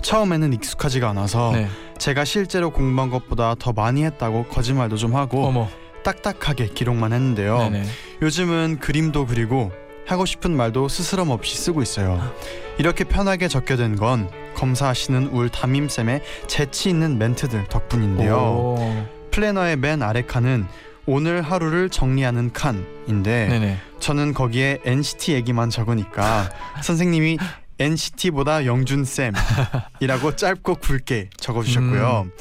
처음에는 0.00 0.52
익숙하지가 0.54 1.10
않아서 1.10 1.52
네. 1.52 1.68
제가 1.98 2.24
실제로 2.24 2.70
공부한 2.70 3.10
것보다 3.10 3.54
더 3.58 3.72
많이 3.72 4.04
했다고 4.04 4.44
거짓말도 4.44 4.96
좀 4.96 5.14
하고 5.16 5.44
어머. 5.44 5.68
딱딱하게 6.04 6.68
기록만 6.68 7.12
했는데요. 7.12 7.58
네네. 7.58 7.84
요즘은 8.22 8.78
그림도 8.78 9.26
그리고 9.26 9.72
하고 10.06 10.24
싶은 10.24 10.56
말도 10.56 10.88
스스럼 10.88 11.30
없이 11.30 11.56
쓰고 11.56 11.82
있어요. 11.82 12.32
이렇게 12.78 13.04
편하게 13.04 13.48
적게 13.48 13.76
된 13.76 13.96
건 13.96 14.30
검사하시는 14.54 15.28
울 15.28 15.48
담임쌤의 15.48 16.22
재치 16.46 16.88
있는 16.90 17.18
멘트들 17.18 17.64
덕분인데요. 17.68 18.34
오. 18.36 19.06
플래너의 19.30 19.76
맨 19.76 20.02
아래 20.02 20.22
칸은 20.22 20.66
오늘 21.06 21.40
하루를 21.42 21.88
정리하는 21.90 22.52
칸인데 22.52 23.48
네네. 23.48 23.78
저는 24.00 24.34
거기에 24.34 24.78
NCT 24.84 25.32
얘기만 25.34 25.70
적으니까 25.70 26.50
선생님이 26.82 27.38
NCT보다 27.78 28.64
영준 28.64 29.04
쌤이라고 29.04 30.34
짧고 30.36 30.76
굵게 30.76 31.30
적어주셨고요. 31.36 32.22
음. 32.26 32.32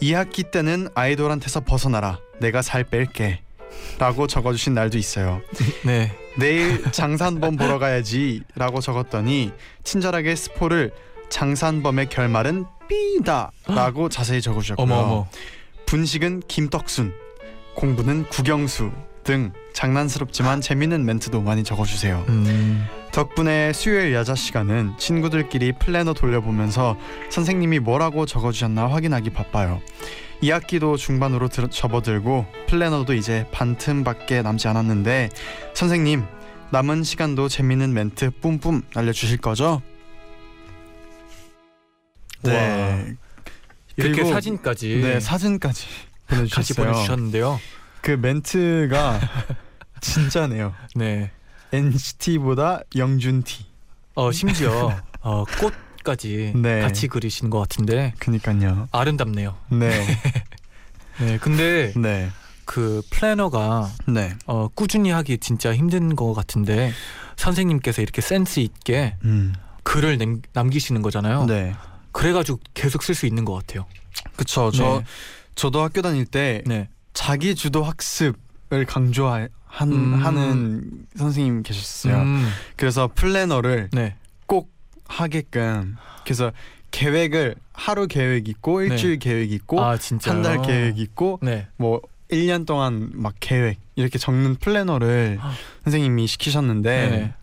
2학기 0.00 0.50
때는 0.52 0.88
아이돌한테서 0.94 1.60
벗어나라. 1.60 2.18
내가 2.40 2.62
살 2.62 2.84
뺄게. 2.84 3.40
라고 3.98 4.26
적어주신 4.28 4.74
날도 4.74 4.96
있어요. 4.96 5.40
네. 5.84 6.12
내일 6.38 6.82
장산범 6.92 7.56
보러 7.56 7.78
가야지 7.78 8.42
라고 8.54 8.80
적었더니 8.80 9.52
친절하게 9.82 10.36
스포를 10.36 10.92
장산범의 11.30 12.08
결말은 12.08 12.64
삐다 12.88 13.50
라고 13.66 14.08
자세히 14.08 14.40
적어주셨고요. 14.40 14.84
어머 14.84 14.96
어머. 14.96 15.26
분식은 15.86 16.42
김떡순, 16.48 17.12
공부는 17.74 18.24
국영수 18.28 18.92
등 19.24 19.52
장난스럽지만 19.72 20.60
재밌는 20.60 21.04
멘트도 21.04 21.42
많이 21.42 21.64
적어주세요. 21.64 22.24
음. 22.28 22.86
덕분에 23.12 23.72
수요일 23.72 24.14
야자 24.14 24.34
시간은 24.34 24.92
친구들끼리 24.96 25.72
플래너 25.72 26.12
돌려보면서 26.14 26.96
선생님이 27.30 27.80
뭐라고 27.80 28.26
적어주셨나 28.26 28.86
확인하기 28.86 29.30
바빠요. 29.30 29.80
2학기도 30.42 30.96
중반으로 30.96 31.48
들, 31.48 31.68
접어들고 31.68 32.46
플래너도 32.68 33.14
이제 33.14 33.46
반틈밖에 33.52 34.42
남지 34.42 34.68
않았는데 34.68 35.30
선생님 35.74 36.24
남은 36.70 37.02
시간도 37.02 37.48
재밌는 37.48 37.92
멘트 37.92 38.30
뿜뿜 38.40 38.82
알려주실 38.94 39.38
거죠? 39.38 39.82
네. 42.42 43.14
이렇게 43.96 44.12
그리고- 44.14 44.30
사진까지 44.32 45.00
네 45.02 45.18
사진까지 45.20 45.86
같이 46.28 46.36
보내주셨어요. 46.74 46.86
보내주셨는데요. 46.92 47.60
그 48.00 48.12
멘트가 48.12 49.18
진짜네요. 50.00 50.72
네. 50.94 51.32
NCT보다 51.72 52.82
영준티. 52.96 53.66
어 54.14 54.30
심지어 54.32 54.94
어, 55.20 55.44
꽃 55.58 55.72
까지 56.08 56.54
네. 56.56 56.80
같이 56.80 57.06
그리신 57.06 57.50
것 57.50 57.58
같은데 57.58 58.14
그니까요. 58.18 58.88
아름답네요. 58.92 59.54
네, 59.68 59.90
네. 61.20 61.36
근데 61.38 61.92
네, 61.96 62.30
그 62.64 63.02
플래너가 63.10 63.90
네. 64.06 64.34
어, 64.46 64.68
꾸준히 64.74 65.10
하기 65.10 65.36
진짜 65.36 65.74
힘든 65.74 66.16
것 66.16 66.32
같은데 66.32 66.92
선생님께서 67.36 68.00
이렇게 68.00 68.22
센스 68.22 68.60
있게 68.60 69.16
음, 69.24 69.52
글을 69.82 70.16
남, 70.16 70.40
남기시는 70.54 71.02
거잖아요. 71.02 71.44
네. 71.44 71.74
그래가지고 72.12 72.58
계속 72.72 73.02
쓸 73.02 73.14
수 73.14 73.26
있는 73.26 73.44
것 73.44 73.52
같아요. 73.52 73.84
그쵸. 74.34 74.70
저 74.70 75.02
저도 75.56 75.82
학교 75.82 76.00
다닐 76.00 76.24
때 76.24 76.62
네. 76.64 76.88
자기 77.12 77.54
주도 77.54 77.82
학습을 77.84 78.86
강조하는 78.86 79.50
음. 79.82 80.14
하는 80.14 80.90
선생님 81.16 81.64
계셨어요. 81.64 82.16
음, 82.16 82.48
그래서 82.76 83.10
플래너를 83.14 83.90
네. 83.92 84.14
꼭 85.08 85.20
하게끔 85.20 85.96
그래서 86.24 86.52
계획을 86.90 87.56
하루 87.72 88.06
계획 88.06 88.48
있고 88.48 88.82
일주일 88.82 89.18
계획 89.18 89.52
있고 89.52 89.82
아 89.82 89.96
진짜 89.96 90.30
한달 90.30 90.62
계획 90.62 90.98
있고 90.98 91.38
네. 91.42 91.66
뭐 91.76 92.00
1년 92.30 92.66
동안 92.66 93.10
막 93.14 93.34
계획 93.40 93.78
이렇게 93.96 94.18
적는 94.18 94.56
플래너를 94.56 95.38
아. 95.40 95.54
선생님이 95.84 96.26
시키셨는데 96.26 97.10
네네. 97.10 97.34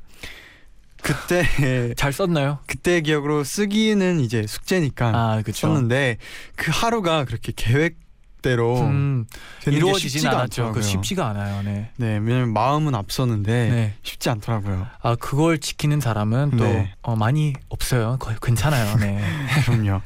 그때 1.02 1.94
잘 1.96 2.14
썼나요? 2.14 2.60
그때 2.66 3.02
기억으로 3.02 3.44
쓰기는 3.44 4.20
이제 4.20 4.48
숙제니까 4.48 5.08
아. 5.08 5.44
썼는데 5.52 6.18
그 6.56 6.72
하루가 6.74 7.26
그렇게 7.26 7.52
계획 7.56 7.98
대로 8.46 8.80
음, 8.82 9.26
이루어지진 9.66 10.28
않았죠. 10.28 10.72
그. 10.72 10.82
쉽지가 10.84 11.28
않아요. 11.30 11.64
네. 11.64 11.90
네, 11.98 12.18
왜냐면 12.18 12.54
마음은 12.54 12.94
앞서는데 12.94 13.70
네. 13.70 13.94
쉽지 14.04 14.30
않더라고요. 14.30 14.86
아 15.02 15.16
그걸 15.16 15.58
지키는 15.58 16.00
사람은 16.00 16.52
또 16.52 16.64
네. 16.64 16.94
어, 17.02 17.16
많이 17.16 17.54
없어요. 17.70 18.18
거의 18.20 18.38
괜찮아요. 18.40 18.98
네. 18.98 19.20
그럼요. 19.66 20.02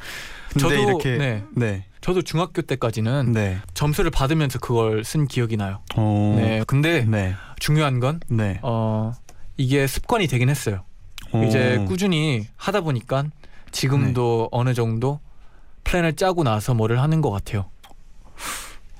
저도 0.58 0.74
이렇게 0.74 1.18
네. 1.18 1.44
네, 1.54 1.86
저도 2.00 2.22
중학교 2.22 2.62
때까지는 2.62 3.34
네, 3.34 3.60
점수를 3.74 4.10
받으면서 4.10 4.58
그걸 4.60 5.04
쓴 5.04 5.28
기억이 5.28 5.58
나요. 5.58 5.82
어, 5.98 6.36
네. 6.38 6.64
근데 6.66 7.04
네, 7.06 7.36
중요한 7.60 8.00
건 8.00 8.22
네. 8.30 8.60
어, 8.64 9.12
이게 9.58 9.86
습관이 9.86 10.28
되긴 10.28 10.50
했어요. 10.50 10.86
어, 11.34 11.44
이제 11.44 11.84
꾸준히 11.88 12.48
하다 12.56 12.82
보니까 12.82 13.26
지금도 13.72 14.50
네. 14.52 14.58
어느 14.58 14.74
정도 14.74 15.20
플랜을 15.84 16.14
짜고 16.16 16.44
나서 16.44 16.74
뭐를 16.74 17.02
하는 17.02 17.20
것 17.20 17.32
같아요. 17.32 17.66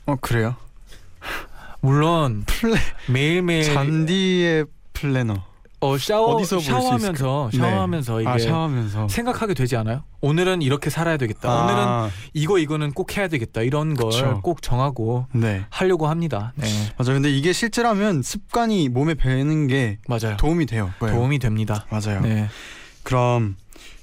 어 0.06 0.16
그래요? 0.22 0.56
물론 1.82 2.44
플래 2.46 2.78
매일매일 3.08 3.64
잔디의 3.74 4.66
플래너. 4.94 5.48
어, 5.82 5.98
샤워 5.98 6.36
어디서 6.36 6.60
샤워하면서? 6.60 7.50
네. 7.54 7.58
샤워하면서 7.58 8.20
이게 8.22 8.30
아 8.30 8.38
샤워하면서. 8.38 9.08
생각하게 9.08 9.54
되지 9.54 9.78
않아요? 9.78 10.04
오늘은 10.20 10.62
이렇게 10.62 10.90
살아야 10.90 11.16
되겠다. 11.16 11.64
오늘은 11.64 11.80
아, 11.80 12.10
이거 12.34 12.60
이거는 12.60 12.92
꼭 12.92 13.16
해야 13.16 13.30
되겠다. 13.30 13.62
이런 13.62 13.94
걸. 13.94 14.42
꼭 14.42 14.62
정하고 14.62 15.28
네. 15.32 15.64
하려고 15.70 16.08
합니다. 16.08 16.52
네. 16.58 16.68
맞아. 16.98 17.14
근데 17.14 17.30
이게 17.32 17.54
실제라면 17.54 18.24
습관이 18.24 18.90
몸에 18.90 19.14
배는 19.14 19.68
게 19.68 20.00
맞아요. 20.06 20.36
도움이 20.36 20.66
돼요. 20.66 20.92
도움이 21.00 21.40
됩니다. 21.40 21.86
맞아요. 21.90 22.20
네. 22.24 22.50
그럼 23.04 23.56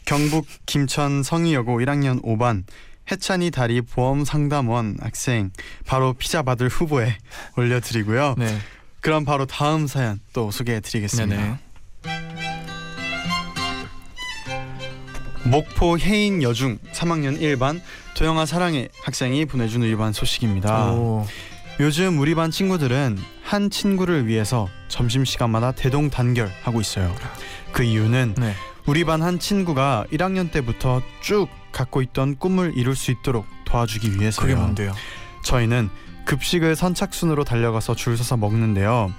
경북 0.06 0.46
김천 0.64 1.22
성의여고 1.22 1.78
1학년 1.80 2.22
5반 2.22 2.64
해찬이 3.10 3.50
다리 3.50 3.80
보험 3.80 4.24
상담원 4.24 4.96
학생 5.00 5.50
바로 5.86 6.12
피자 6.12 6.42
받을 6.42 6.68
후보에 6.68 7.16
올려드리고요. 7.56 8.34
네. 8.38 8.58
그럼 9.00 9.24
바로 9.24 9.46
다음 9.46 9.86
사연 9.86 10.18
또 10.32 10.50
소개해드리겠습니다. 10.50 11.36
네네. 11.36 11.58
목포 15.44 15.98
해인 15.98 16.42
여중 16.42 16.78
3학년 16.92 17.40
1반 17.40 17.80
도영아 18.16 18.46
사랑해 18.46 18.88
학생이 19.04 19.44
보내준 19.44 19.82
우리 19.82 19.94
반 19.94 20.12
소식입니다. 20.12 20.90
오. 20.92 21.26
요즘 21.78 22.18
우리 22.18 22.34
반 22.34 22.50
친구들은 22.50 23.18
한 23.44 23.70
친구를 23.70 24.26
위해서 24.26 24.68
점심 24.88 25.24
시간마다 25.24 25.70
대동 25.72 26.10
단결 26.10 26.50
하고 26.62 26.80
있어요. 26.80 27.14
그 27.70 27.84
이유는 27.84 28.34
네. 28.38 28.54
우리 28.86 29.04
반 29.04 29.22
한 29.22 29.38
친구가 29.38 30.06
1학년 30.12 30.50
때부터 30.50 31.02
쭉 31.20 31.48
갖고 31.76 32.00
있던 32.00 32.36
꿈을 32.38 32.72
이룰 32.74 32.96
수 32.96 33.10
있도록 33.10 33.46
도와주기 33.66 34.08
그게 34.08 34.20
위해서요. 34.20 34.56
뭔데요? 34.56 34.94
저희는 35.44 35.90
급식을 36.24 36.74
선착순으로 36.74 37.44
달려가서 37.44 37.94
줄 37.94 38.16
서서 38.16 38.38
먹는데요. 38.38 39.12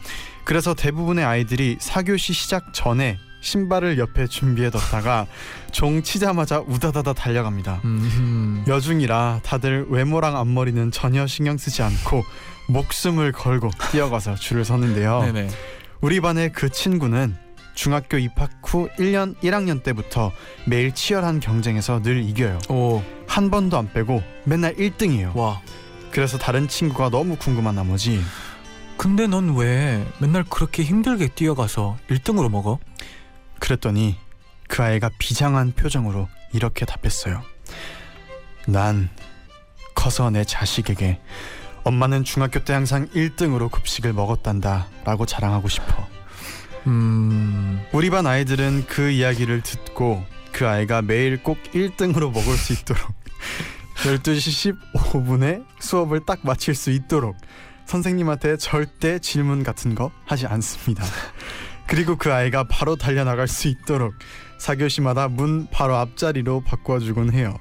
그래서 0.44 0.74
대부분의 0.74 1.24
아이들이 1.24 1.78
4교시 1.78 2.34
시작 2.34 2.74
전에 2.74 3.20
신발을 3.42 4.00
옆에 4.00 4.26
준비해 4.26 4.72
뒀다가 4.72 5.28
종 5.72 6.02
치자마자 6.02 6.60
우다다다 6.60 7.14
달려갑니다. 7.14 7.82
음, 7.86 8.66
여중이라 8.68 9.42
다들 9.44 9.86
외모랑 9.90 10.36
앞머리는 10.36 10.90
전혀 10.92 11.28
신경 11.28 11.58
쓰지 11.58 11.84
않고 11.84 12.24
목숨을 12.70 13.34
걸고 13.34 13.70
뛰어가서 13.92 14.36
줄을 14.36 14.66
서는데요. 14.66 15.22
네네. 15.22 15.50
우리 16.02 16.20
반의 16.20 16.52
그 16.52 16.70
친구는 16.70 17.38
중학교 17.78 18.18
입학 18.18 18.50
후 18.64 18.90
1년 18.98 19.38
1학년 19.38 19.84
때부터 19.84 20.32
매일 20.66 20.92
치열한 20.92 21.40
경쟁에서 21.40 22.02
늘 22.02 22.24
이겨요. 22.24 22.58
오, 22.70 23.04
한 23.28 23.52
번도 23.52 23.78
안 23.78 23.94
빼고 23.94 24.24
맨날 24.46 24.74
1등이에요. 24.74 25.36
와. 25.36 25.62
그래서 26.10 26.40
다른 26.40 26.68
친구가 26.68 27.12
너무 27.12 27.36
궁금한 27.36 27.76
나머지 27.76 28.20
근데 28.98 29.28
넌 29.28 29.56
왜 29.56 30.04
맨날 30.20 30.44
그렇게 30.44 30.82
힘들게 30.82 31.28
뛰어가서 31.28 31.98
1등으로 32.10 32.50
먹어? 32.50 32.80
그랬더니 33.60 34.18
그 34.68 34.82
아이가 34.82 35.12
비장한 35.20 35.72
표정으로 35.74 36.28
이렇게 36.54 36.84
답했어요. 36.84 37.44
난 38.66 39.08
커서 39.94 40.32
내 40.32 40.44
자식에게 40.44 41.20
엄마는 41.84 42.24
중학교 42.24 42.64
때 42.64 42.74
항상 42.74 43.08
1등으로 43.10 43.70
급식을 43.70 44.14
먹었단다 44.14 44.88
라고 45.06 45.28
자랑하고 45.28 45.68
싶어. 45.68 46.17
음, 46.88 47.82
우리 47.92 48.10
반 48.10 48.26
아이들은 48.26 48.86
그 48.88 49.10
이야기를 49.10 49.62
듣고 49.62 50.26
그 50.54 50.68
아이가 50.68 51.02
매일 51.02 51.44
꼭 51.44 51.58
1등으로 51.74 52.32
먹을 52.32 52.56
수 52.56 52.74
있도록 52.74 53.14
12시 54.04 54.78
15분에 54.94 55.66
수업을 55.80 56.22
딱 56.26 56.40
마칠 56.44 56.76
수 56.76 56.92
있도록 56.92 57.36
선생님한테 57.86 58.58
절대 58.58 59.20
질문 59.20 59.64
같은 59.64 59.96
거 59.96 60.12
하지 60.26 60.48
않습니다. 60.48 61.04
그리고 61.88 62.16
그 62.18 62.34
아이가 62.34 62.64
바로 62.64 62.96
달려나갈 62.96 63.48
수 63.48 63.68
있도록 63.68 64.14
4교시마다 64.60 65.32
문 65.32 65.68
바로 65.72 65.96
앞자리로 65.96 66.62
바꿔주곤 66.62 67.34
해요. 67.34 67.58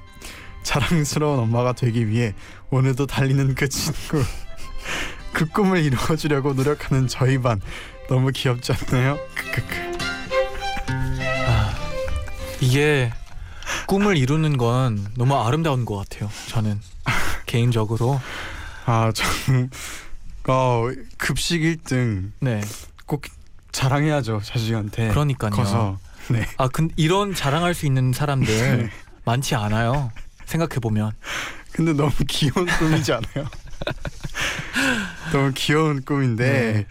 자랑스러운 0.63 1.39
엄마가 1.39 1.73
되기 1.73 2.09
위해 2.09 2.35
오늘도 2.71 3.07
달리는 3.07 3.55
그 3.55 3.69
친구 3.69 4.23
그 5.33 5.47
꿈을 5.47 5.85
이루어주려고 5.85 6.55
노력하는 6.55 7.07
저희 7.07 7.39
반 7.39 7.61
너무 8.09 8.31
귀엽지 8.33 8.73
않나요? 8.73 9.19
크크크. 9.35 9.97
이게 12.61 13.13
꿈을 13.87 14.17
이루는 14.17 14.57
건 14.57 15.07
너무 15.17 15.35
아름다운 15.37 15.85
것 15.85 15.97
같아요. 15.97 16.31
저는 16.49 16.81
개인적으로 17.47 18.21
아, 18.87 19.11
참, 19.15 19.69
어, 20.49 20.85
급식 21.19 21.61
1등 21.61 22.33
네 22.41 22.61
꼭 23.07 23.23
자랑해야죠 23.71 24.41
자식한테. 24.43 25.09
그러니까요. 25.09 25.51
커서. 25.53 25.99
네. 26.29 26.45
아, 26.57 26.67
근 26.67 26.91
이런 26.97 27.35
자랑할 27.35 27.73
수 27.75 27.87
있는 27.87 28.13
사람들 28.13 28.47
네. 28.83 28.91
많지 29.25 29.55
않아요. 29.55 30.11
생각해 30.45 30.81
보면 30.81 31.13
근데 31.73 31.93
너무 31.93 32.11
귀여운 32.27 32.67
꿈이지 32.67 33.13
않아요? 33.13 33.49
너무 35.33 35.53
귀여운 35.55 36.05
꿈인데. 36.05 36.87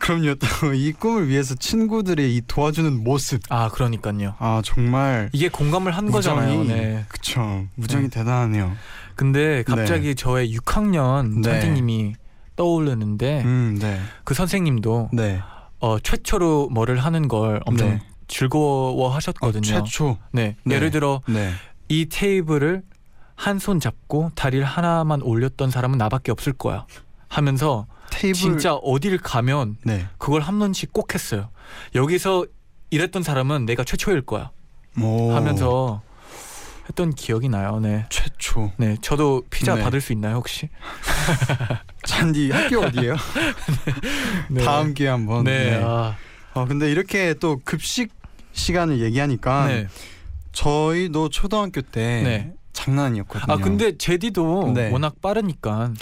네. 0.00 0.06
그럼요. 0.06 0.34
또 0.36 0.74
이 0.74 0.92
꿈을 0.92 1.28
위해서 1.28 1.54
친구들의 1.54 2.34
이 2.34 2.42
도와주는 2.46 3.04
모습. 3.04 3.40
아 3.50 3.68
그러니까요. 3.68 4.34
아 4.38 4.60
정말 4.64 5.28
이게 5.32 5.48
공감을 5.48 5.92
한 5.92 6.10
거잖아요. 6.10 6.58
무정이 6.58 6.68
네. 6.68 7.04
그쵸. 7.08 7.66
무정이 7.76 8.04
네. 8.04 8.10
대단하네요. 8.10 8.72
근데 9.14 9.62
갑자기 9.64 10.14
저의 10.14 10.54
6학년 10.56 11.42
네. 11.42 11.52
선생님이 11.52 12.14
떠오르는데 12.56 13.42
음, 13.44 13.78
네, 13.80 14.00
그 14.24 14.34
선생님도 14.34 15.10
네. 15.12 15.40
어, 15.80 15.98
최초로 15.98 16.68
뭐를 16.70 16.98
하는 16.98 17.28
걸 17.28 17.60
엄청 17.66 17.88
네. 17.90 18.00
즐거워하셨거든요. 18.28 19.76
아, 19.76 19.82
최초. 19.84 20.16
네. 20.32 20.56
네. 20.64 20.74
예를 20.74 20.90
들어 20.90 21.20
네. 21.28 21.52
이 21.88 22.06
테이블을 22.08 22.82
한 23.34 23.58
손 23.58 23.80
잡고 23.80 24.32
다리를 24.34 24.64
하나만 24.64 25.22
올렸던 25.22 25.70
사람은 25.70 25.96
나밖에 25.98 26.30
없을 26.30 26.52
거야. 26.52 26.84
하면서 27.28 27.86
테이블. 28.10 28.34
진짜 28.34 28.74
어딜 28.74 29.18
가면 29.18 29.76
네. 29.84 30.06
그걸 30.18 30.42
한 30.42 30.58
번씩 30.58 30.92
꼭 30.92 31.14
했어요. 31.14 31.48
여기서 31.94 32.46
이랬던 32.90 33.22
사람은 33.22 33.66
내가 33.66 33.84
최초일 33.84 34.22
거야. 34.22 34.50
오. 35.00 35.32
하면서 35.32 36.02
했던 36.88 37.14
기억이 37.14 37.48
나요. 37.48 37.78
네. 37.80 38.04
최초. 38.10 38.72
네, 38.76 38.96
저도 39.00 39.42
피자 39.48 39.76
네. 39.76 39.82
받을 39.82 40.00
수 40.00 40.12
있나요 40.12 40.36
혹시? 40.36 40.68
잔디 42.04 42.50
학교 42.50 42.80
어디예요? 42.80 43.14
네. 44.50 44.64
다음 44.64 44.92
기회 44.94 45.08
한번. 45.08 45.44
네. 45.44 45.80
아, 45.82 46.16
어 46.52 46.64
근데 46.66 46.90
이렇게 46.90 47.34
또 47.34 47.60
급식 47.64 48.12
시간을 48.52 49.00
얘기하니까 49.00 49.68
네. 49.68 49.86
저희도 50.52 51.28
초등학교 51.28 51.80
때 51.80 52.22
네. 52.22 52.52
장난 52.72 53.06
아니었거든요. 53.06 53.52
아 53.52 53.56
근데 53.58 53.96
제디도 53.96 54.72
네. 54.74 54.90
워낙 54.90 55.20
빠르니까 55.22 55.92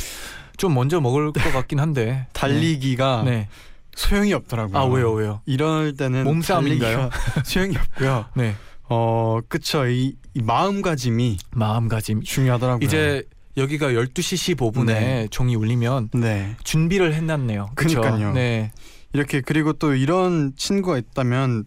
좀 0.59 0.75
먼저 0.75 1.01
먹을 1.01 1.33
것 1.33 1.40
같긴 1.53 1.81
한데. 1.81 2.27
달리기가 2.35 3.23
네. 3.25 3.49
소용이 3.94 4.33
없더라고요. 4.35 4.77
아 4.79 4.85
왜요 4.85 5.12
왜요? 5.12 5.40
이럴 5.47 5.97
때는 5.97 6.25
몸싸움인가요? 6.25 7.09
소용이 7.44 7.77
없고요. 7.77 8.27
네. 8.35 8.55
어 8.90 9.40
그쵸 9.49 9.87
이, 9.87 10.14
이 10.35 10.42
마음가짐이 10.42 11.38
마음가짐. 11.53 12.23
중요하더라고요. 12.23 12.85
이제 12.87 13.23
여기가 13.57 13.88
12시 13.88 14.57
15분에 14.57 14.87
네. 14.87 15.29
종이 15.31 15.57
울리면 15.57 16.11
네 16.14 16.55
준비를 16.64 17.14
해놨네요. 17.14 17.71
그쵸? 17.75 18.01
그니까요. 18.01 18.33
네. 18.33 18.71
이렇게 19.12 19.40
그리고 19.40 19.73
또 19.73 19.94
이런 19.94 20.53
친구가 20.57 20.99
있다면 20.99 21.64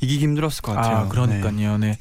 이기기 0.00 0.22
힘들었을 0.24 0.62
것 0.62 0.72
같아요. 0.74 0.96
아 0.98 1.08
그러니까요. 1.08 1.78
네. 1.78 1.98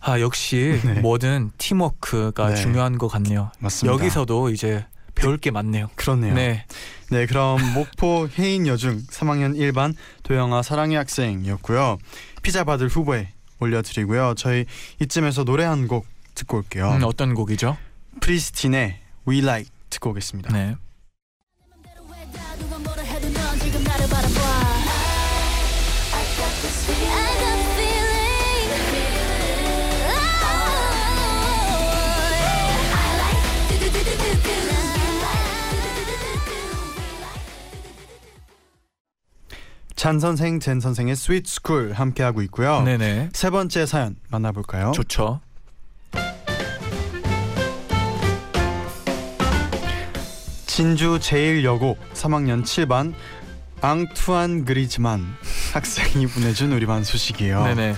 아 0.00 0.20
역시 0.20 0.80
네. 0.84 1.00
뭐든 1.00 1.50
팀워크가 1.58 2.50
네. 2.50 2.56
중요한 2.56 2.98
것 2.98 3.08
같네요. 3.08 3.50
맞습니다. 3.58 3.92
여기서도 3.94 4.50
이제 4.50 4.86
배울 5.14 5.38
게 5.38 5.50
많네요. 5.50 5.90
그렇네요. 5.94 6.34
네. 6.34 6.64
네, 7.10 7.26
그럼 7.26 7.58
목포 7.74 8.28
해인 8.38 8.66
여중 8.66 8.98
3학년 9.06 9.56
1반 9.56 9.94
도영아 10.22 10.62
사랑의 10.62 10.96
학생이었고요. 10.96 11.98
피자 12.42 12.64
받을 12.64 12.88
후보에 12.88 13.28
올려드리고요. 13.60 14.34
저희 14.36 14.64
이쯤에서 15.00 15.44
노래 15.44 15.64
한 15.64 15.86
곡 15.86 16.06
듣고 16.34 16.58
올게요. 16.58 16.90
음, 16.90 17.02
어떤 17.04 17.34
곡이죠? 17.34 17.76
프리스틴의 18.20 18.98
We 19.28 19.38
Like 19.38 19.70
듣고 19.90 20.10
오겠습니다. 20.10 20.52
네. 20.52 20.74
쟌선생, 39.96 40.58
잰선생의 40.60 41.16
스윗 41.16 41.46
스쿨 41.46 41.92
함께 41.92 42.22
하고 42.22 42.42
있고요. 42.42 42.82
네네. 42.82 43.30
세 43.32 43.50
번째 43.50 43.86
사연 43.86 44.16
만나볼까요? 44.28 44.92
좋죠. 44.92 45.40
진주 50.66 51.20
제1여고 51.20 51.96
3학년 52.14 52.64
7반 52.64 53.14
앙투안 53.80 54.64
그리즈만 54.64 55.36
학생이 55.72 56.26
보내준 56.26 56.72
우리 56.72 56.86
반 56.86 57.04
소식이에요. 57.04 57.62
네네. 57.62 57.94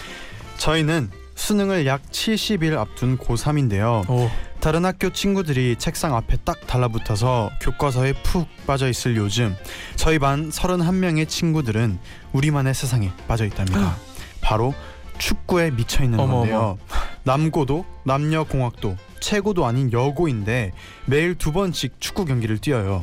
저희는 0.58 1.10
수능을 1.34 1.86
약 1.86 2.02
70일 2.10 2.76
앞둔 2.76 3.16
고3인데요. 3.16 4.08
오. 4.10 4.30
다른 4.66 4.84
학교 4.84 5.10
친구들이 5.10 5.76
책상 5.78 6.16
앞에 6.16 6.38
딱 6.44 6.66
달라붙어서 6.66 7.52
교과서에 7.60 8.14
푹 8.24 8.48
빠져 8.66 8.88
있을 8.88 9.16
요즘 9.16 9.54
저희 9.94 10.18
반 10.18 10.50
31명의 10.50 11.28
친구들은 11.28 12.00
우리만의 12.32 12.74
세상에 12.74 13.12
빠져 13.28 13.44
있답니다. 13.44 13.94
바로 14.40 14.74
축구에 15.18 15.70
미쳐 15.70 16.02
있는 16.02 16.18
어머, 16.18 16.38
건데요. 16.38 16.78
남고도 17.22 17.86
남녀공학도 18.02 18.96
최고도 19.20 19.64
아닌 19.66 19.92
여고인데 19.92 20.72
매일 21.04 21.36
두 21.36 21.52
번씩 21.52 22.00
축구 22.00 22.24
경기를 22.24 22.58
뛰어요. 22.58 23.02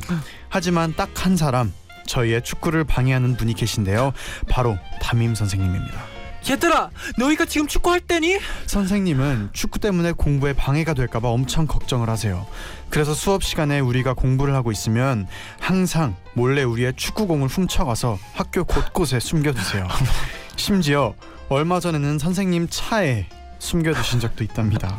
하지만 0.50 0.94
딱 0.94 1.12
한 1.14 1.38
사람 1.38 1.72
저희의 2.06 2.44
축구를 2.44 2.84
방해하는 2.84 3.38
분이 3.38 3.54
계신데요. 3.54 4.12
바로 4.50 4.76
담임 5.00 5.34
선생님입니다. 5.34 6.13
얘들아, 6.48 6.90
너희가 7.18 7.46
지금 7.46 7.66
축구할 7.66 8.00
때니? 8.00 8.38
선생님은 8.66 9.50
축구 9.52 9.78
때문에 9.78 10.12
공부에 10.12 10.52
방해가 10.52 10.94
될까봐 10.94 11.28
엄청 11.28 11.66
걱정을 11.66 12.08
하세요. 12.10 12.46
그래서 12.90 13.14
수업 13.14 13.42
시간에 13.42 13.80
우리가 13.80 14.14
공부를 14.14 14.54
하고 14.54 14.70
있으면 14.70 15.26
항상 15.58 16.16
몰래 16.34 16.62
우리의 16.62 16.94
축구공을 16.96 17.48
훔쳐가서 17.48 18.18
학교 18.34 18.64
곳곳에 18.64 19.20
숨겨두세요. 19.20 19.88
심지어 20.56 21.14
얼마 21.48 21.80
전에는 21.80 22.18
선생님 22.18 22.68
차에 22.70 23.26
숨겨두신 23.58 24.20
적도 24.20 24.44
있답니다. 24.44 24.98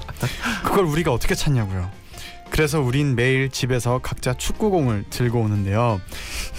그걸 0.63 0.85
우리가 0.85 1.13
어떻게 1.13 1.35
찾냐고요. 1.35 1.89
그래서 2.49 2.79
우린 2.79 3.15
매일 3.15 3.49
집에서 3.49 3.99
각자 4.01 4.33
축구공을 4.33 5.05
들고 5.09 5.41
오는데요. 5.41 5.99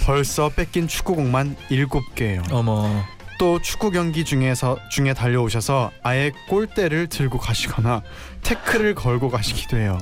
벌써 0.05 0.49
뺏긴 0.49 0.87
축구공만 0.87 1.55
7개예요. 1.69 2.51
어머. 2.51 3.03
또 3.37 3.61
축구 3.61 3.91
경기 3.91 4.25
중에서 4.25 4.77
중에 4.89 5.13
달려오셔서 5.13 5.91
아예 6.03 6.31
골대를 6.49 7.07
들고 7.07 7.37
가시거나 7.37 8.01
태클을 8.43 8.95
걸고 8.95 9.29
가시기도 9.29 9.77
해요. 9.77 9.97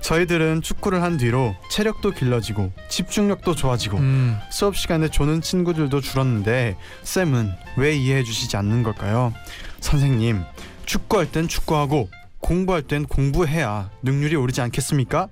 저희들은 0.00 0.60
축구를 0.60 1.02
한 1.02 1.16
뒤로 1.16 1.56
체력도 1.70 2.10
길러지고 2.10 2.72
집중력도 2.90 3.54
좋아지고 3.54 3.98
음. 3.98 4.38
수업 4.50 4.76
시간에 4.76 5.08
조는 5.08 5.40
친구들도 5.40 6.00
줄었는데 6.02 6.76
쌤은 7.04 7.50
왜 7.78 7.96
이해해 7.96 8.22
주시지 8.22 8.56
않는 8.58 8.82
걸까요? 8.82 9.32
선생님, 9.80 10.42
축구할 10.84 11.32
땐 11.32 11.48
축구하고 11.48 12.10
공부할 12.40 12.82
땐 12.82 13.06
공부해야 13.06 13.90
능률이 14.02 14.36
오르지 14.36 14.60
않겠습니까? 14.60 15.28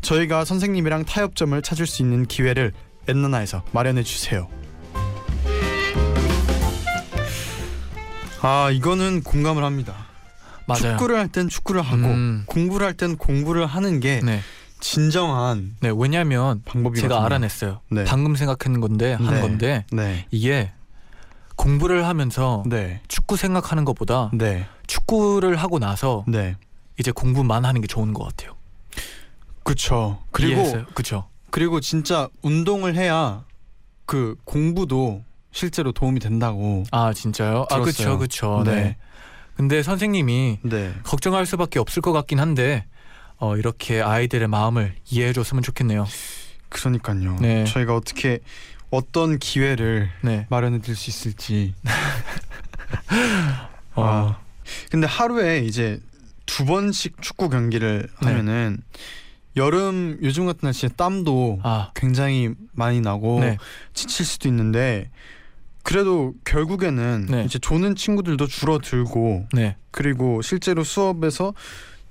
저희가 0.00 0.44
선생님이랑 0.44 1.04
타협점을 1.04 1.60
찾을 1.62 1.86
수 1.86 2.02
있는 2.02 2.26
기회를 2.26 2.72
엔나나에서 3.06 3.62
마련해 3.70 4.02
주세요. 4.02 4.48
아, 8.42 8.70
이거는 8.70 9.22
공감을 9.22 9.64
합니다. 9.64 9.94
맞아요. 10.66 10.80
축구를 10.96 11.16
할 11.16 11.28
땐 11.28 11.48
축구를 11.48 11.80
하고 11.80 11.96
음. 12.06 12.42
공부를 12.46 12.86
할 12.86 12.94
땐 12.94 13.16
공부를 13.16 13.66
하는 13.66 14.00
게 14.00 14.20
네. 14.24 14.40
진정한 14.80 15.76
네. 15.80 15.90
왜냐면 15.96 16.60
방법이거든요. 16.64 17.08
제가 17.08 17.24
알아냈어요. 17.24 17.80
네. 17.90 18.04
방금 18.04 18.34
생각한 18.34 18.80
건데 18.80 19.12
한 19.14 19.34
네. 19.34 19.40
건데 19.40 19.84
네. 19.92 20.26
이게 20.30 20.72
공부를 21.54 22.06
하면서 22.06 22.62
네. 22.66 23.00
축구 23.08 23.36
생각하는 23.36 23.84
것보다 23.84 24.30
네. 24.34 24.66
축구를 24.86 25.56
하고 25.56 25.78
나서 25.78 26.24
네. 26.26 26.56
이제 26.98 27.10
공부만 27.12 27.64
하는 27.64 27.80
게 27.80 27.86
좋은 27.86 28.12
것 28.12 28.24
같아요. 28.24 28.54
그쵸. 29.62 30.18
그리고 30.32 30.62
그렇죠. 30.94 31.28
그리고 31.50 31.80
진짜 31.80 32.28
운동을 32.42 32.96
해야 32.96 33.44
그 34.04 34.36
공부도 34.44 35.24
실제로 35.56 35.90
도움이 35.90 36.20
된다고. 36.20 36.84
아 36.90 37.14
진짜요? 37.14 37.64
아 37.70 37.80
들었어요. 37.80 38.18
그렇죠, 38.18 38.20
그렇죠. 38.58 38.62
네. 38.66 38.74
네. 38.74 38.96
근데 39.56 39.82
선생님이 39.82 40.58
네. 40.62 40.92
걱정할 41.02 41.46
수밖에 41.46 41.78
없을 41.78 42.02
것 42.02 42.12
같긴 42.12 42.40
한데 42.40 42.84
어, 43.38 43.56
이렇게 43.56 44.02
아이들의 44.02 44.48
마음을 44.48 44.94
이해해줬으면 45.08 45.62
좋겠네요. 45.62 46.06
그러니까요. 46.68 47.38
네. 47.40 47.64
저희가 47.64 47.96
어떻게 47.96 48.40
어떤 48.90 49.38
기회를 49.38 50.10
네. 50.20 50.46
마련해 50.50 50.82
드릴 50.82 50.94
수 50.94 51.08
있을지. 51.08 51.74
어, 53.96 54.04
아. 54.04 54.38
근데 54.90 55.06
하루에 55.06 55.60
이제 55.60 56.00
두 56.44 56.66
번씩 56.66 57.22
축구 57.22 57.48
경기를 57.48 58.10
네. 58.20 58.28
하면은 58.28 58.82
여름 59.56 60.18
요즘 60.22 60.44
같은 60.44 60.66
날씨에 60.66 60.90
땀도 60.98 61.60
아, 61.62 61.92
굉장히 61.94 62.50
많이 62.72 63.00
나고 63.00 63.40
네. 63.40 63.56
지칠 63.94 64.26
수도 64.26 64.48
있는데 64.48 65.08
그래도 65.86 66.34
결국에는 66.44 67.26
네. 67.30 67.44
이제 67.44 67.60
조는 67.60 67.94
친구들도 67.94 68.48
줄어들고 68.48 69.46
네. 69.52 69.76
그리고 69.92 70.42
실제로 70.42 70.82
수업에서 70.82 71.54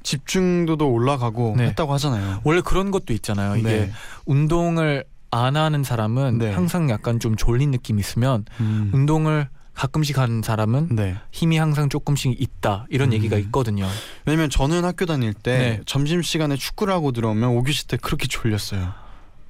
집중도도 0.01 0.89
올라가고 0.89 1.55
네. 1.57 1.65
했다고 1.65 1.91
하잖아요. 1.95 2.39
원래 2.45 2.61
그런 2.61 2.89
것도 2.89 3.11
있잖아요. 3.11 3.57
이게 3.57 3.69
네. 3.69 3.91
운동을 4.25 5.03
안 5.29 5.57
하는 5.57 5.83
사람은 5.83 6.37
네. 6.37 6.51
항상 6.53 6.89
약간 6.89 7.19
좀 7.19 7.35
졸린 7.35 7.71
느낌이 7.71 7.99
있으면 7.99 8.45
음. 8.61 8.91
운동을 8.93 9.49
가끔씩 9.73 10.19
하는 10.19 10.41
사람은 10.41 10.95
네. 10.95 11.17
힘이 11.33 11.57
항상 11.57 11.89
조금씩 11.89 12.41
있다 12.41 12.85
이런 12.89 13.09
음. 13.09 13.13
얘기가 13.13 13.35
있거든요. 13.39 13.89
왜냐면 14.25 14.49
저는 14.49 14.85
학교 14.85 15.05
다닐 15.05 15.33
때 15.33 15.57
네. 15.57 15.81
점심 15.85 16.21
시간에 16.21 16.55
축구를 16.55 16.93
하고 16.93 17.11
들어오면 17.11 17.49
오교시 17.49 17.89
때 17.89 17.97
그렇게 17.97 18.25
졸렸어요. 18.27 18.93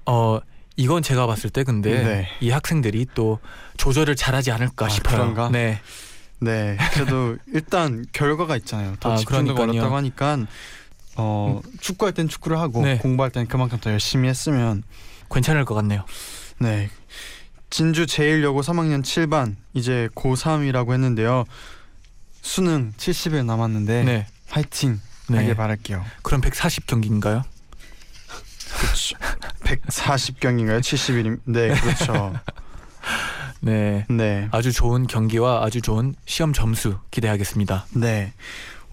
어 0.07 0.39
이건 0.77 1.01
제가 1.01 1.25
봤을 1.27 1.49
때 1.49 1.63
근데 1.63 2.03
네. 2.03 2.27
이 2.41 2.49
학생들이 2.49 3.07
또 3.13 3.39
조절을 3.77 4.15
잘하지 4.15 4.51
않을까 4.51 4.88
아, 4.88 4.89
싶어요. 4.89 5.17
그런가? 5.17 5.49
네. 5.49 5.79
네. 6.39 6.77
그래도 6.93 7.38
일단 7.53 8.05
결과가 8.11 8.57
있잖아요. 8.57 8.95
더 8.99 9.13
아, 9.13 9.17
집중도가. 9.17 9.63
어렵다고 9.63 9.95
하니까 9.95 10.45
어, 11.17 11.61
축구할 11.79 12.13
땐 12.13 12.27
축구를 12.27 12.59
하고 12.59 12.83
네. 12.83 12.97
공부할 12.97 13.31
땐 13.31 13.47
그만큼 13.47 13.79
더 13.79 13.89
열심히 13.91 14.27
했으면 14.27 14.83
괜찮을 15.31 15.63
것 15.65 15.75
같네요. 15.75 16.03
네. 16.59 16.89
진주 17.69 18.05
제1여고 18.05 18.61
3학년 18.61 19.01
7반 19.01 19.55
이제 19.73 20.09
고3이라고 20.15 20.93
했는데요. 20.93 21.45
수능 22.41 22.93
70일 22.97 23.45
남았는데 23.45 24.03
네. 24.03 24.27
화이팅 24.49 24.99
네. 25.29 25.38
하길 25.39 25.55
바랄게요. 25.55 26.05
그럼 26.21 26.41
140 26.41 26.85
경기인가요? 26.85 27.43
그렇죠. 28.73 29.17
140경인가요? 29.63 30.80
70일. 30.80 31.39
네, 31.45 31.69
그렇죠. 31.80 32.34
네. 33.62 34.06
네. 34.10 34.47
아주 34.51 34.71
좋은 34.71 35.08
경기와 35.08 35.63
아주 35.63 35.82
좋은 35.82 36.15
시험 36.25 36.54
점수 36.54 36.99
기대하겠습니다. 37.12 37.86
네. 37.95 38.34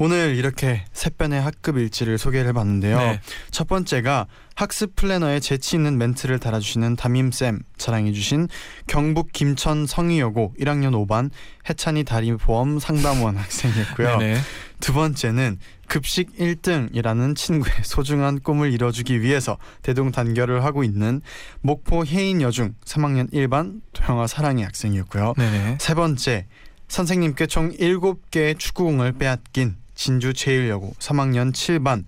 오늘 0.05 0.35
이렇게 0.35 0.85
세 0.93 1.11
편의 1.11 1.41
학급 1.41 1.79
일지를 1.79 2.19
소개를 2.19 2.49
해봤는데요. 2.49 2.99
네. 2.99 3.21
첫 3.53 3.69
번째가 3.69 4.27
학습 4.57 4.97
플래너에 4.97 5.39
재치 5.39 5.77
있는 5.77 5.97
멘트를 5.97 6.41
달아주시는 6.41 6.97
담임쌤 6.97 7.61
자랑해주신 7.77 8.49
경북 8.89 9.31
김천 9.31 9.87
성희여고 9.87 10.55
1학년 10.59 11.07
5반 11.07 11.31
해찬이 11.71 12.03
다리보험 12.03 12.81
상담원 12.81 13.37
학생이었고요. 13.39 14.19
네네. 14.19 14.41
두 14.81 14.93
번째는 14.93 15.59
급식 15.87 16.37
1등이라는 16.37 17.37
친구의 17.37 17.73
소중한 17.87 18.41
꿈을 18.41 18.73
이뤄주기 18.73 19.21
위해서 19.21 19.57
대동단결을 19.83 20.65
하고 20.65 20.83
있는 20.83 21.23
목포 21.61 22.07
혜인여중 22.07 22.75
3학년 22.85 23.33
1반 23.33 23.83
도영아 23.93 24.27
사랑의 24.27 24.65
학생이었고요. 24.65 25.35
네네. 25.37 25.79
세 25.81 25.95
번째 25.95 26.49
선생님께 26.89 27.47
총 27.47 27.71
7개의 27.71 28.59
축구공을 28.59 29.13
빼앗긴 29.13 29.77
진주 30.03 30.33
제1여고 30.33 30.97
3학년 30.99 31.53
7반 31.53 32.03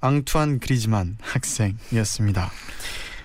앙투안 0.00 0.60
그리즈만 0.60 1.18
학생이었습니다. 1.20 2.48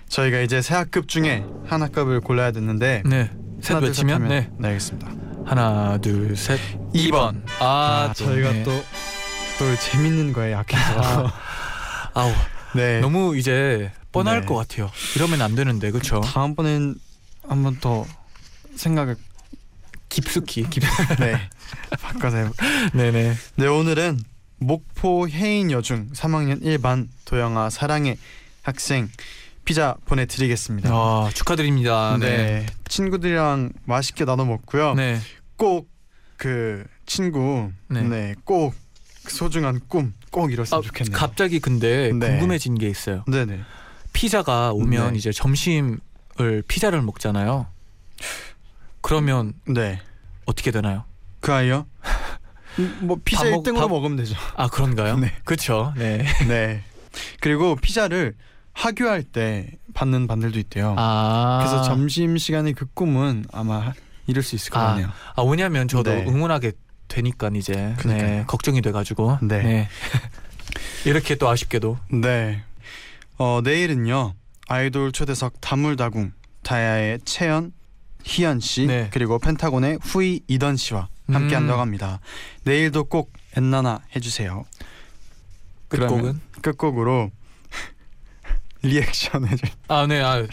저희가 0.09 0.39
이제 0.39 0.63
세 0.63 0.73
학급 0.73 1.07
중에 1.07 1.45
한 1.67 1.83
학급을 1.83 2.21
골라야 2.21 2.51
되는데 2.51 3.03
네. 3.05 3.29
셋 3.61 3.83
외치면 3.83 4.15
하면- 4.23 4.29
네. 4.29 4.49
네 4.57 4.67
알겠습니다. 4.69 5.11
하나, 5.45 5.99
둘, 5.99 6.35
셋. 6.35 6.59
2번. 6.95 7.43
아, 7.59 8.07
아, 8.09 8.13
또, 8.17 8.25
저희가 8.25 8.51
네. 8.51 8.63
또또 8.63 9.75
재밌는 9.91 10.33
거에 10.33 10.53
약해서 10.53 10.81
아, 10.99 11.31
아우, 12.15 12.31
네 12.75 13.01
너무 13.01 13.37
이제 13.37 13.91
뻔할 14.11 14.41
네. 14.41 14.47
것 14.47 14.55
같아요. 14.55 14.89
이러면 15.15 15.43
안 15.43 15.53
되는데. 15.53 15.91
그렇죠? 15.91 16.21
다음번엔 16.21 16.95
한번 17.47 17.77
더 17.79 18.07
생각을 18.75 19.17
깊숙이. 20.15 20.63
깊... 20.69 20.83
네 21.19 21.37
바꿔서 22.01 22.37
해볼 22.37 22.53
네네. 22.93 23.33
네 23.55 23.67
오늘은 23.67 24.19
목포 24.57 25.27
혜인여중 25.29 26.09
3학년 26.13 26.61
1반 26.63 27.07
도영아 27.25 27.69
사랑의 27.69 28.17
학생 28.61 29.09
피자 29.65 29.95
보내드리겠습니다. 30.05 30.89
아, 30.91 31.29
축하드립니다. 31.33 32.17
네. 32.19 32.37
네. 32.37 32.65
친구들이랑 32.87 33.71
맛있게 33.85 34.25
나눠 34.25 34.45
먹고요. 34.45 34.93
네. 34.93 35.19
꼭그 35.57 36.85
친구 37.05 37.71
네. 37.89 38.01
네 38.03 38.35
꼭 38.45 38.73
소중한 39.27 39.81
꿈 39.87 40.13
꼭 40.35 40.51
이뤘으면 40.51 40.79
아, 40.79 40.85
좋겠네요. 40.85 41.17
갑자기 41.17 41.59
근데 41.61 42.11
네. 42.11 42.31
궁금해진 42.31 42.75
게 42.75 42.89
있어요. 42.89 43.23
네네. 43.31 43.61
피자가 44.11 44.73
오면 44.73 45.13
네. 45.13 45.17
이제 45.17 45.31
점심을 45.31 45.97
피자를 46.67 47.01
먹잖아요. 47.01 47.67
그러면 49.05 49.53
네. 49.67 50.01
어떻게 50.47 50.71
되나요? 50.71 51.03
그 51.39 51.53
아이요? 51.53 51.85
음, 52.79 52.97
뭐 53.03 53.17
피자 53.23 53.43
밥 53.43 53.49
먹- 53.51 53.63
1등으로 53.63 53.77
밥- 53.81 53.89
먹으면 53.89 54.17
되죠. 54.17 54.35
아 54.55 54.67
그런가요? 54.67 55.17
네. 55.21 55.31
그렇죠. 55.43 55.93
네. 55.95 56.25
네. 56.49 56.81
그리고 57.39 57.75
피자를 57.75 58.33
하교할 58.73 59.21
때 59.21 59.69
받는 59.93 60.25
반들도 60.25 60.57
있대요. 60.57 60.95
아 60.97 61.59
그래서 61.61 61.83
점심 61.83 62.35
시간에 62.37 62.71
그 62.73 62.87
꿈은 62.95 63.45
아마 63.53 63.93
이룰 64.25 64.41
수 64.41 64.55
있을 64.55 64.71
것 64.71 64.79
아, 64.79 64.87
같네요. 64.87 65.09
아 65.35 65.43
왜냐면 65.43 65.87
저도 65.87 66.11
네. 66.11 66.25
응원하게 66.27 66.71
되니까 67.07 67.51
이제. 67.53 67.95
네, 68.07 68.43
걱정이 68.47 68.81
돼가지고 68.81 69.37
네. 69.43 69.87
이렇게 71.05 71.35
또 71.35 71.47
아쉽게도 71.47 71.99
네. 72.11 72.63
어 73.37 73.61
내일은요 73.63 74.33
아이돌 74.67 75.11
초대석 75.11 75.61
다물다궁 75.61 76.33
다야의 76.63 77.19
채연, 77.23 77.71
희연 78.25 78.59
씨 78.59 78.87
네. 78.87 79.09
그리고 79.13 79.39
펜타곤의 79.39 79.99
후이 80.01 80.41
이던 80.47 80.75
씨와 80.77 81.07
함께 81.31 81.55
음. 81.55 81.61
한다고 81.61 81.81
합니다. 81.81 82.19
내일도 82.63 83.05
꼭 83.05 83.31
엔나나 83.55 84.01
해주세요. 84.15 84.65
끝곡은 85.87 86.41
끝곡으로 86.61 87.31
리액션 88.81 89.47
해줄. 89.47 89.69
아 89.87 90.07
네, 90.07 90.21
아 90.21 90.45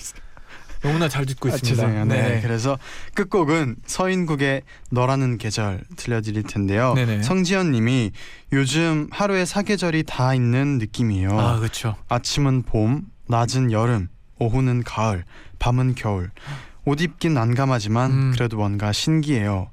너무나 0.83 1.09
잘 1.09 1.25
듣고 1.27 1.49
아, 1.49 1.55
있습니다. 1.55 1.77
죄송해요. 1.77 2.05
네. 2.05 2.41
그래서 2.43 2.79
끝곡은 3.15 3.77
서인국의 3.87 4.63
너라는 4.91 5.39
계절 5.39 5.81
들려드릴 5.97 6.43
텐데요. 6.43 6.93
네네. 6.95 7.23
성지연님이 7.23 8.11
요즘 8.53 9.09
하루에 9.11 9.45
사계절이 9.45 10.03
다 10.05 10.35
있는 10.35 10.79
느낌이에요. 10.79 11.39
아 11.39 11.59
그렇죠. 11.59 11.97
아침은 12.09 12.65
봄, 12.65 13.07
낮은 13.29 13.73
여름, 13.73 14.09
오후는 14.39 14.83
가을, 14.83 15.25
밤은 15.59 15.95
겨울. 15.95 16.31
옷 16.85 17.01
입긴 17.01 17.35
난감하지만 17.35 18.11
음. 18.11 18.33
그래도 18.33 18.57
뭔가 18.57 18.93
신기해요. 18.93 19.71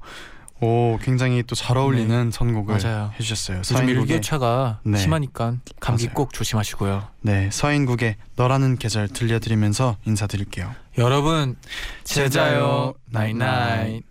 오, 0.62 0.98
굉장히 1.02 1.42
또 1.42 1.54
잘 1.54 1.78
어울리는 1.78 2.30
선곡을 2.30 2.78
네. 2.78 2.84
맞아요. 2.86 3.10
해주셨어요. 3.14 3.58
요즘 3.58 3.88
일교차가 3.88 4.80
네. 4.84 4.98
심하니까 4.98 5.54
감기 5.80 6.04
맞아요. 6.04 6.14
꼭 6.14 6.34
조심하시고요. 6.34 7.08
네, 7.22 7.48
서인국의 7.50 8.16
너라는 8.36 8.76
계절 8.76 9.08
들려드리면서 9.08 9.96
인사드릴게요. 10.04 10.70
여러분 10.98 11.56
제자요 12.04 12.92
나잇나잇 13.06 14.04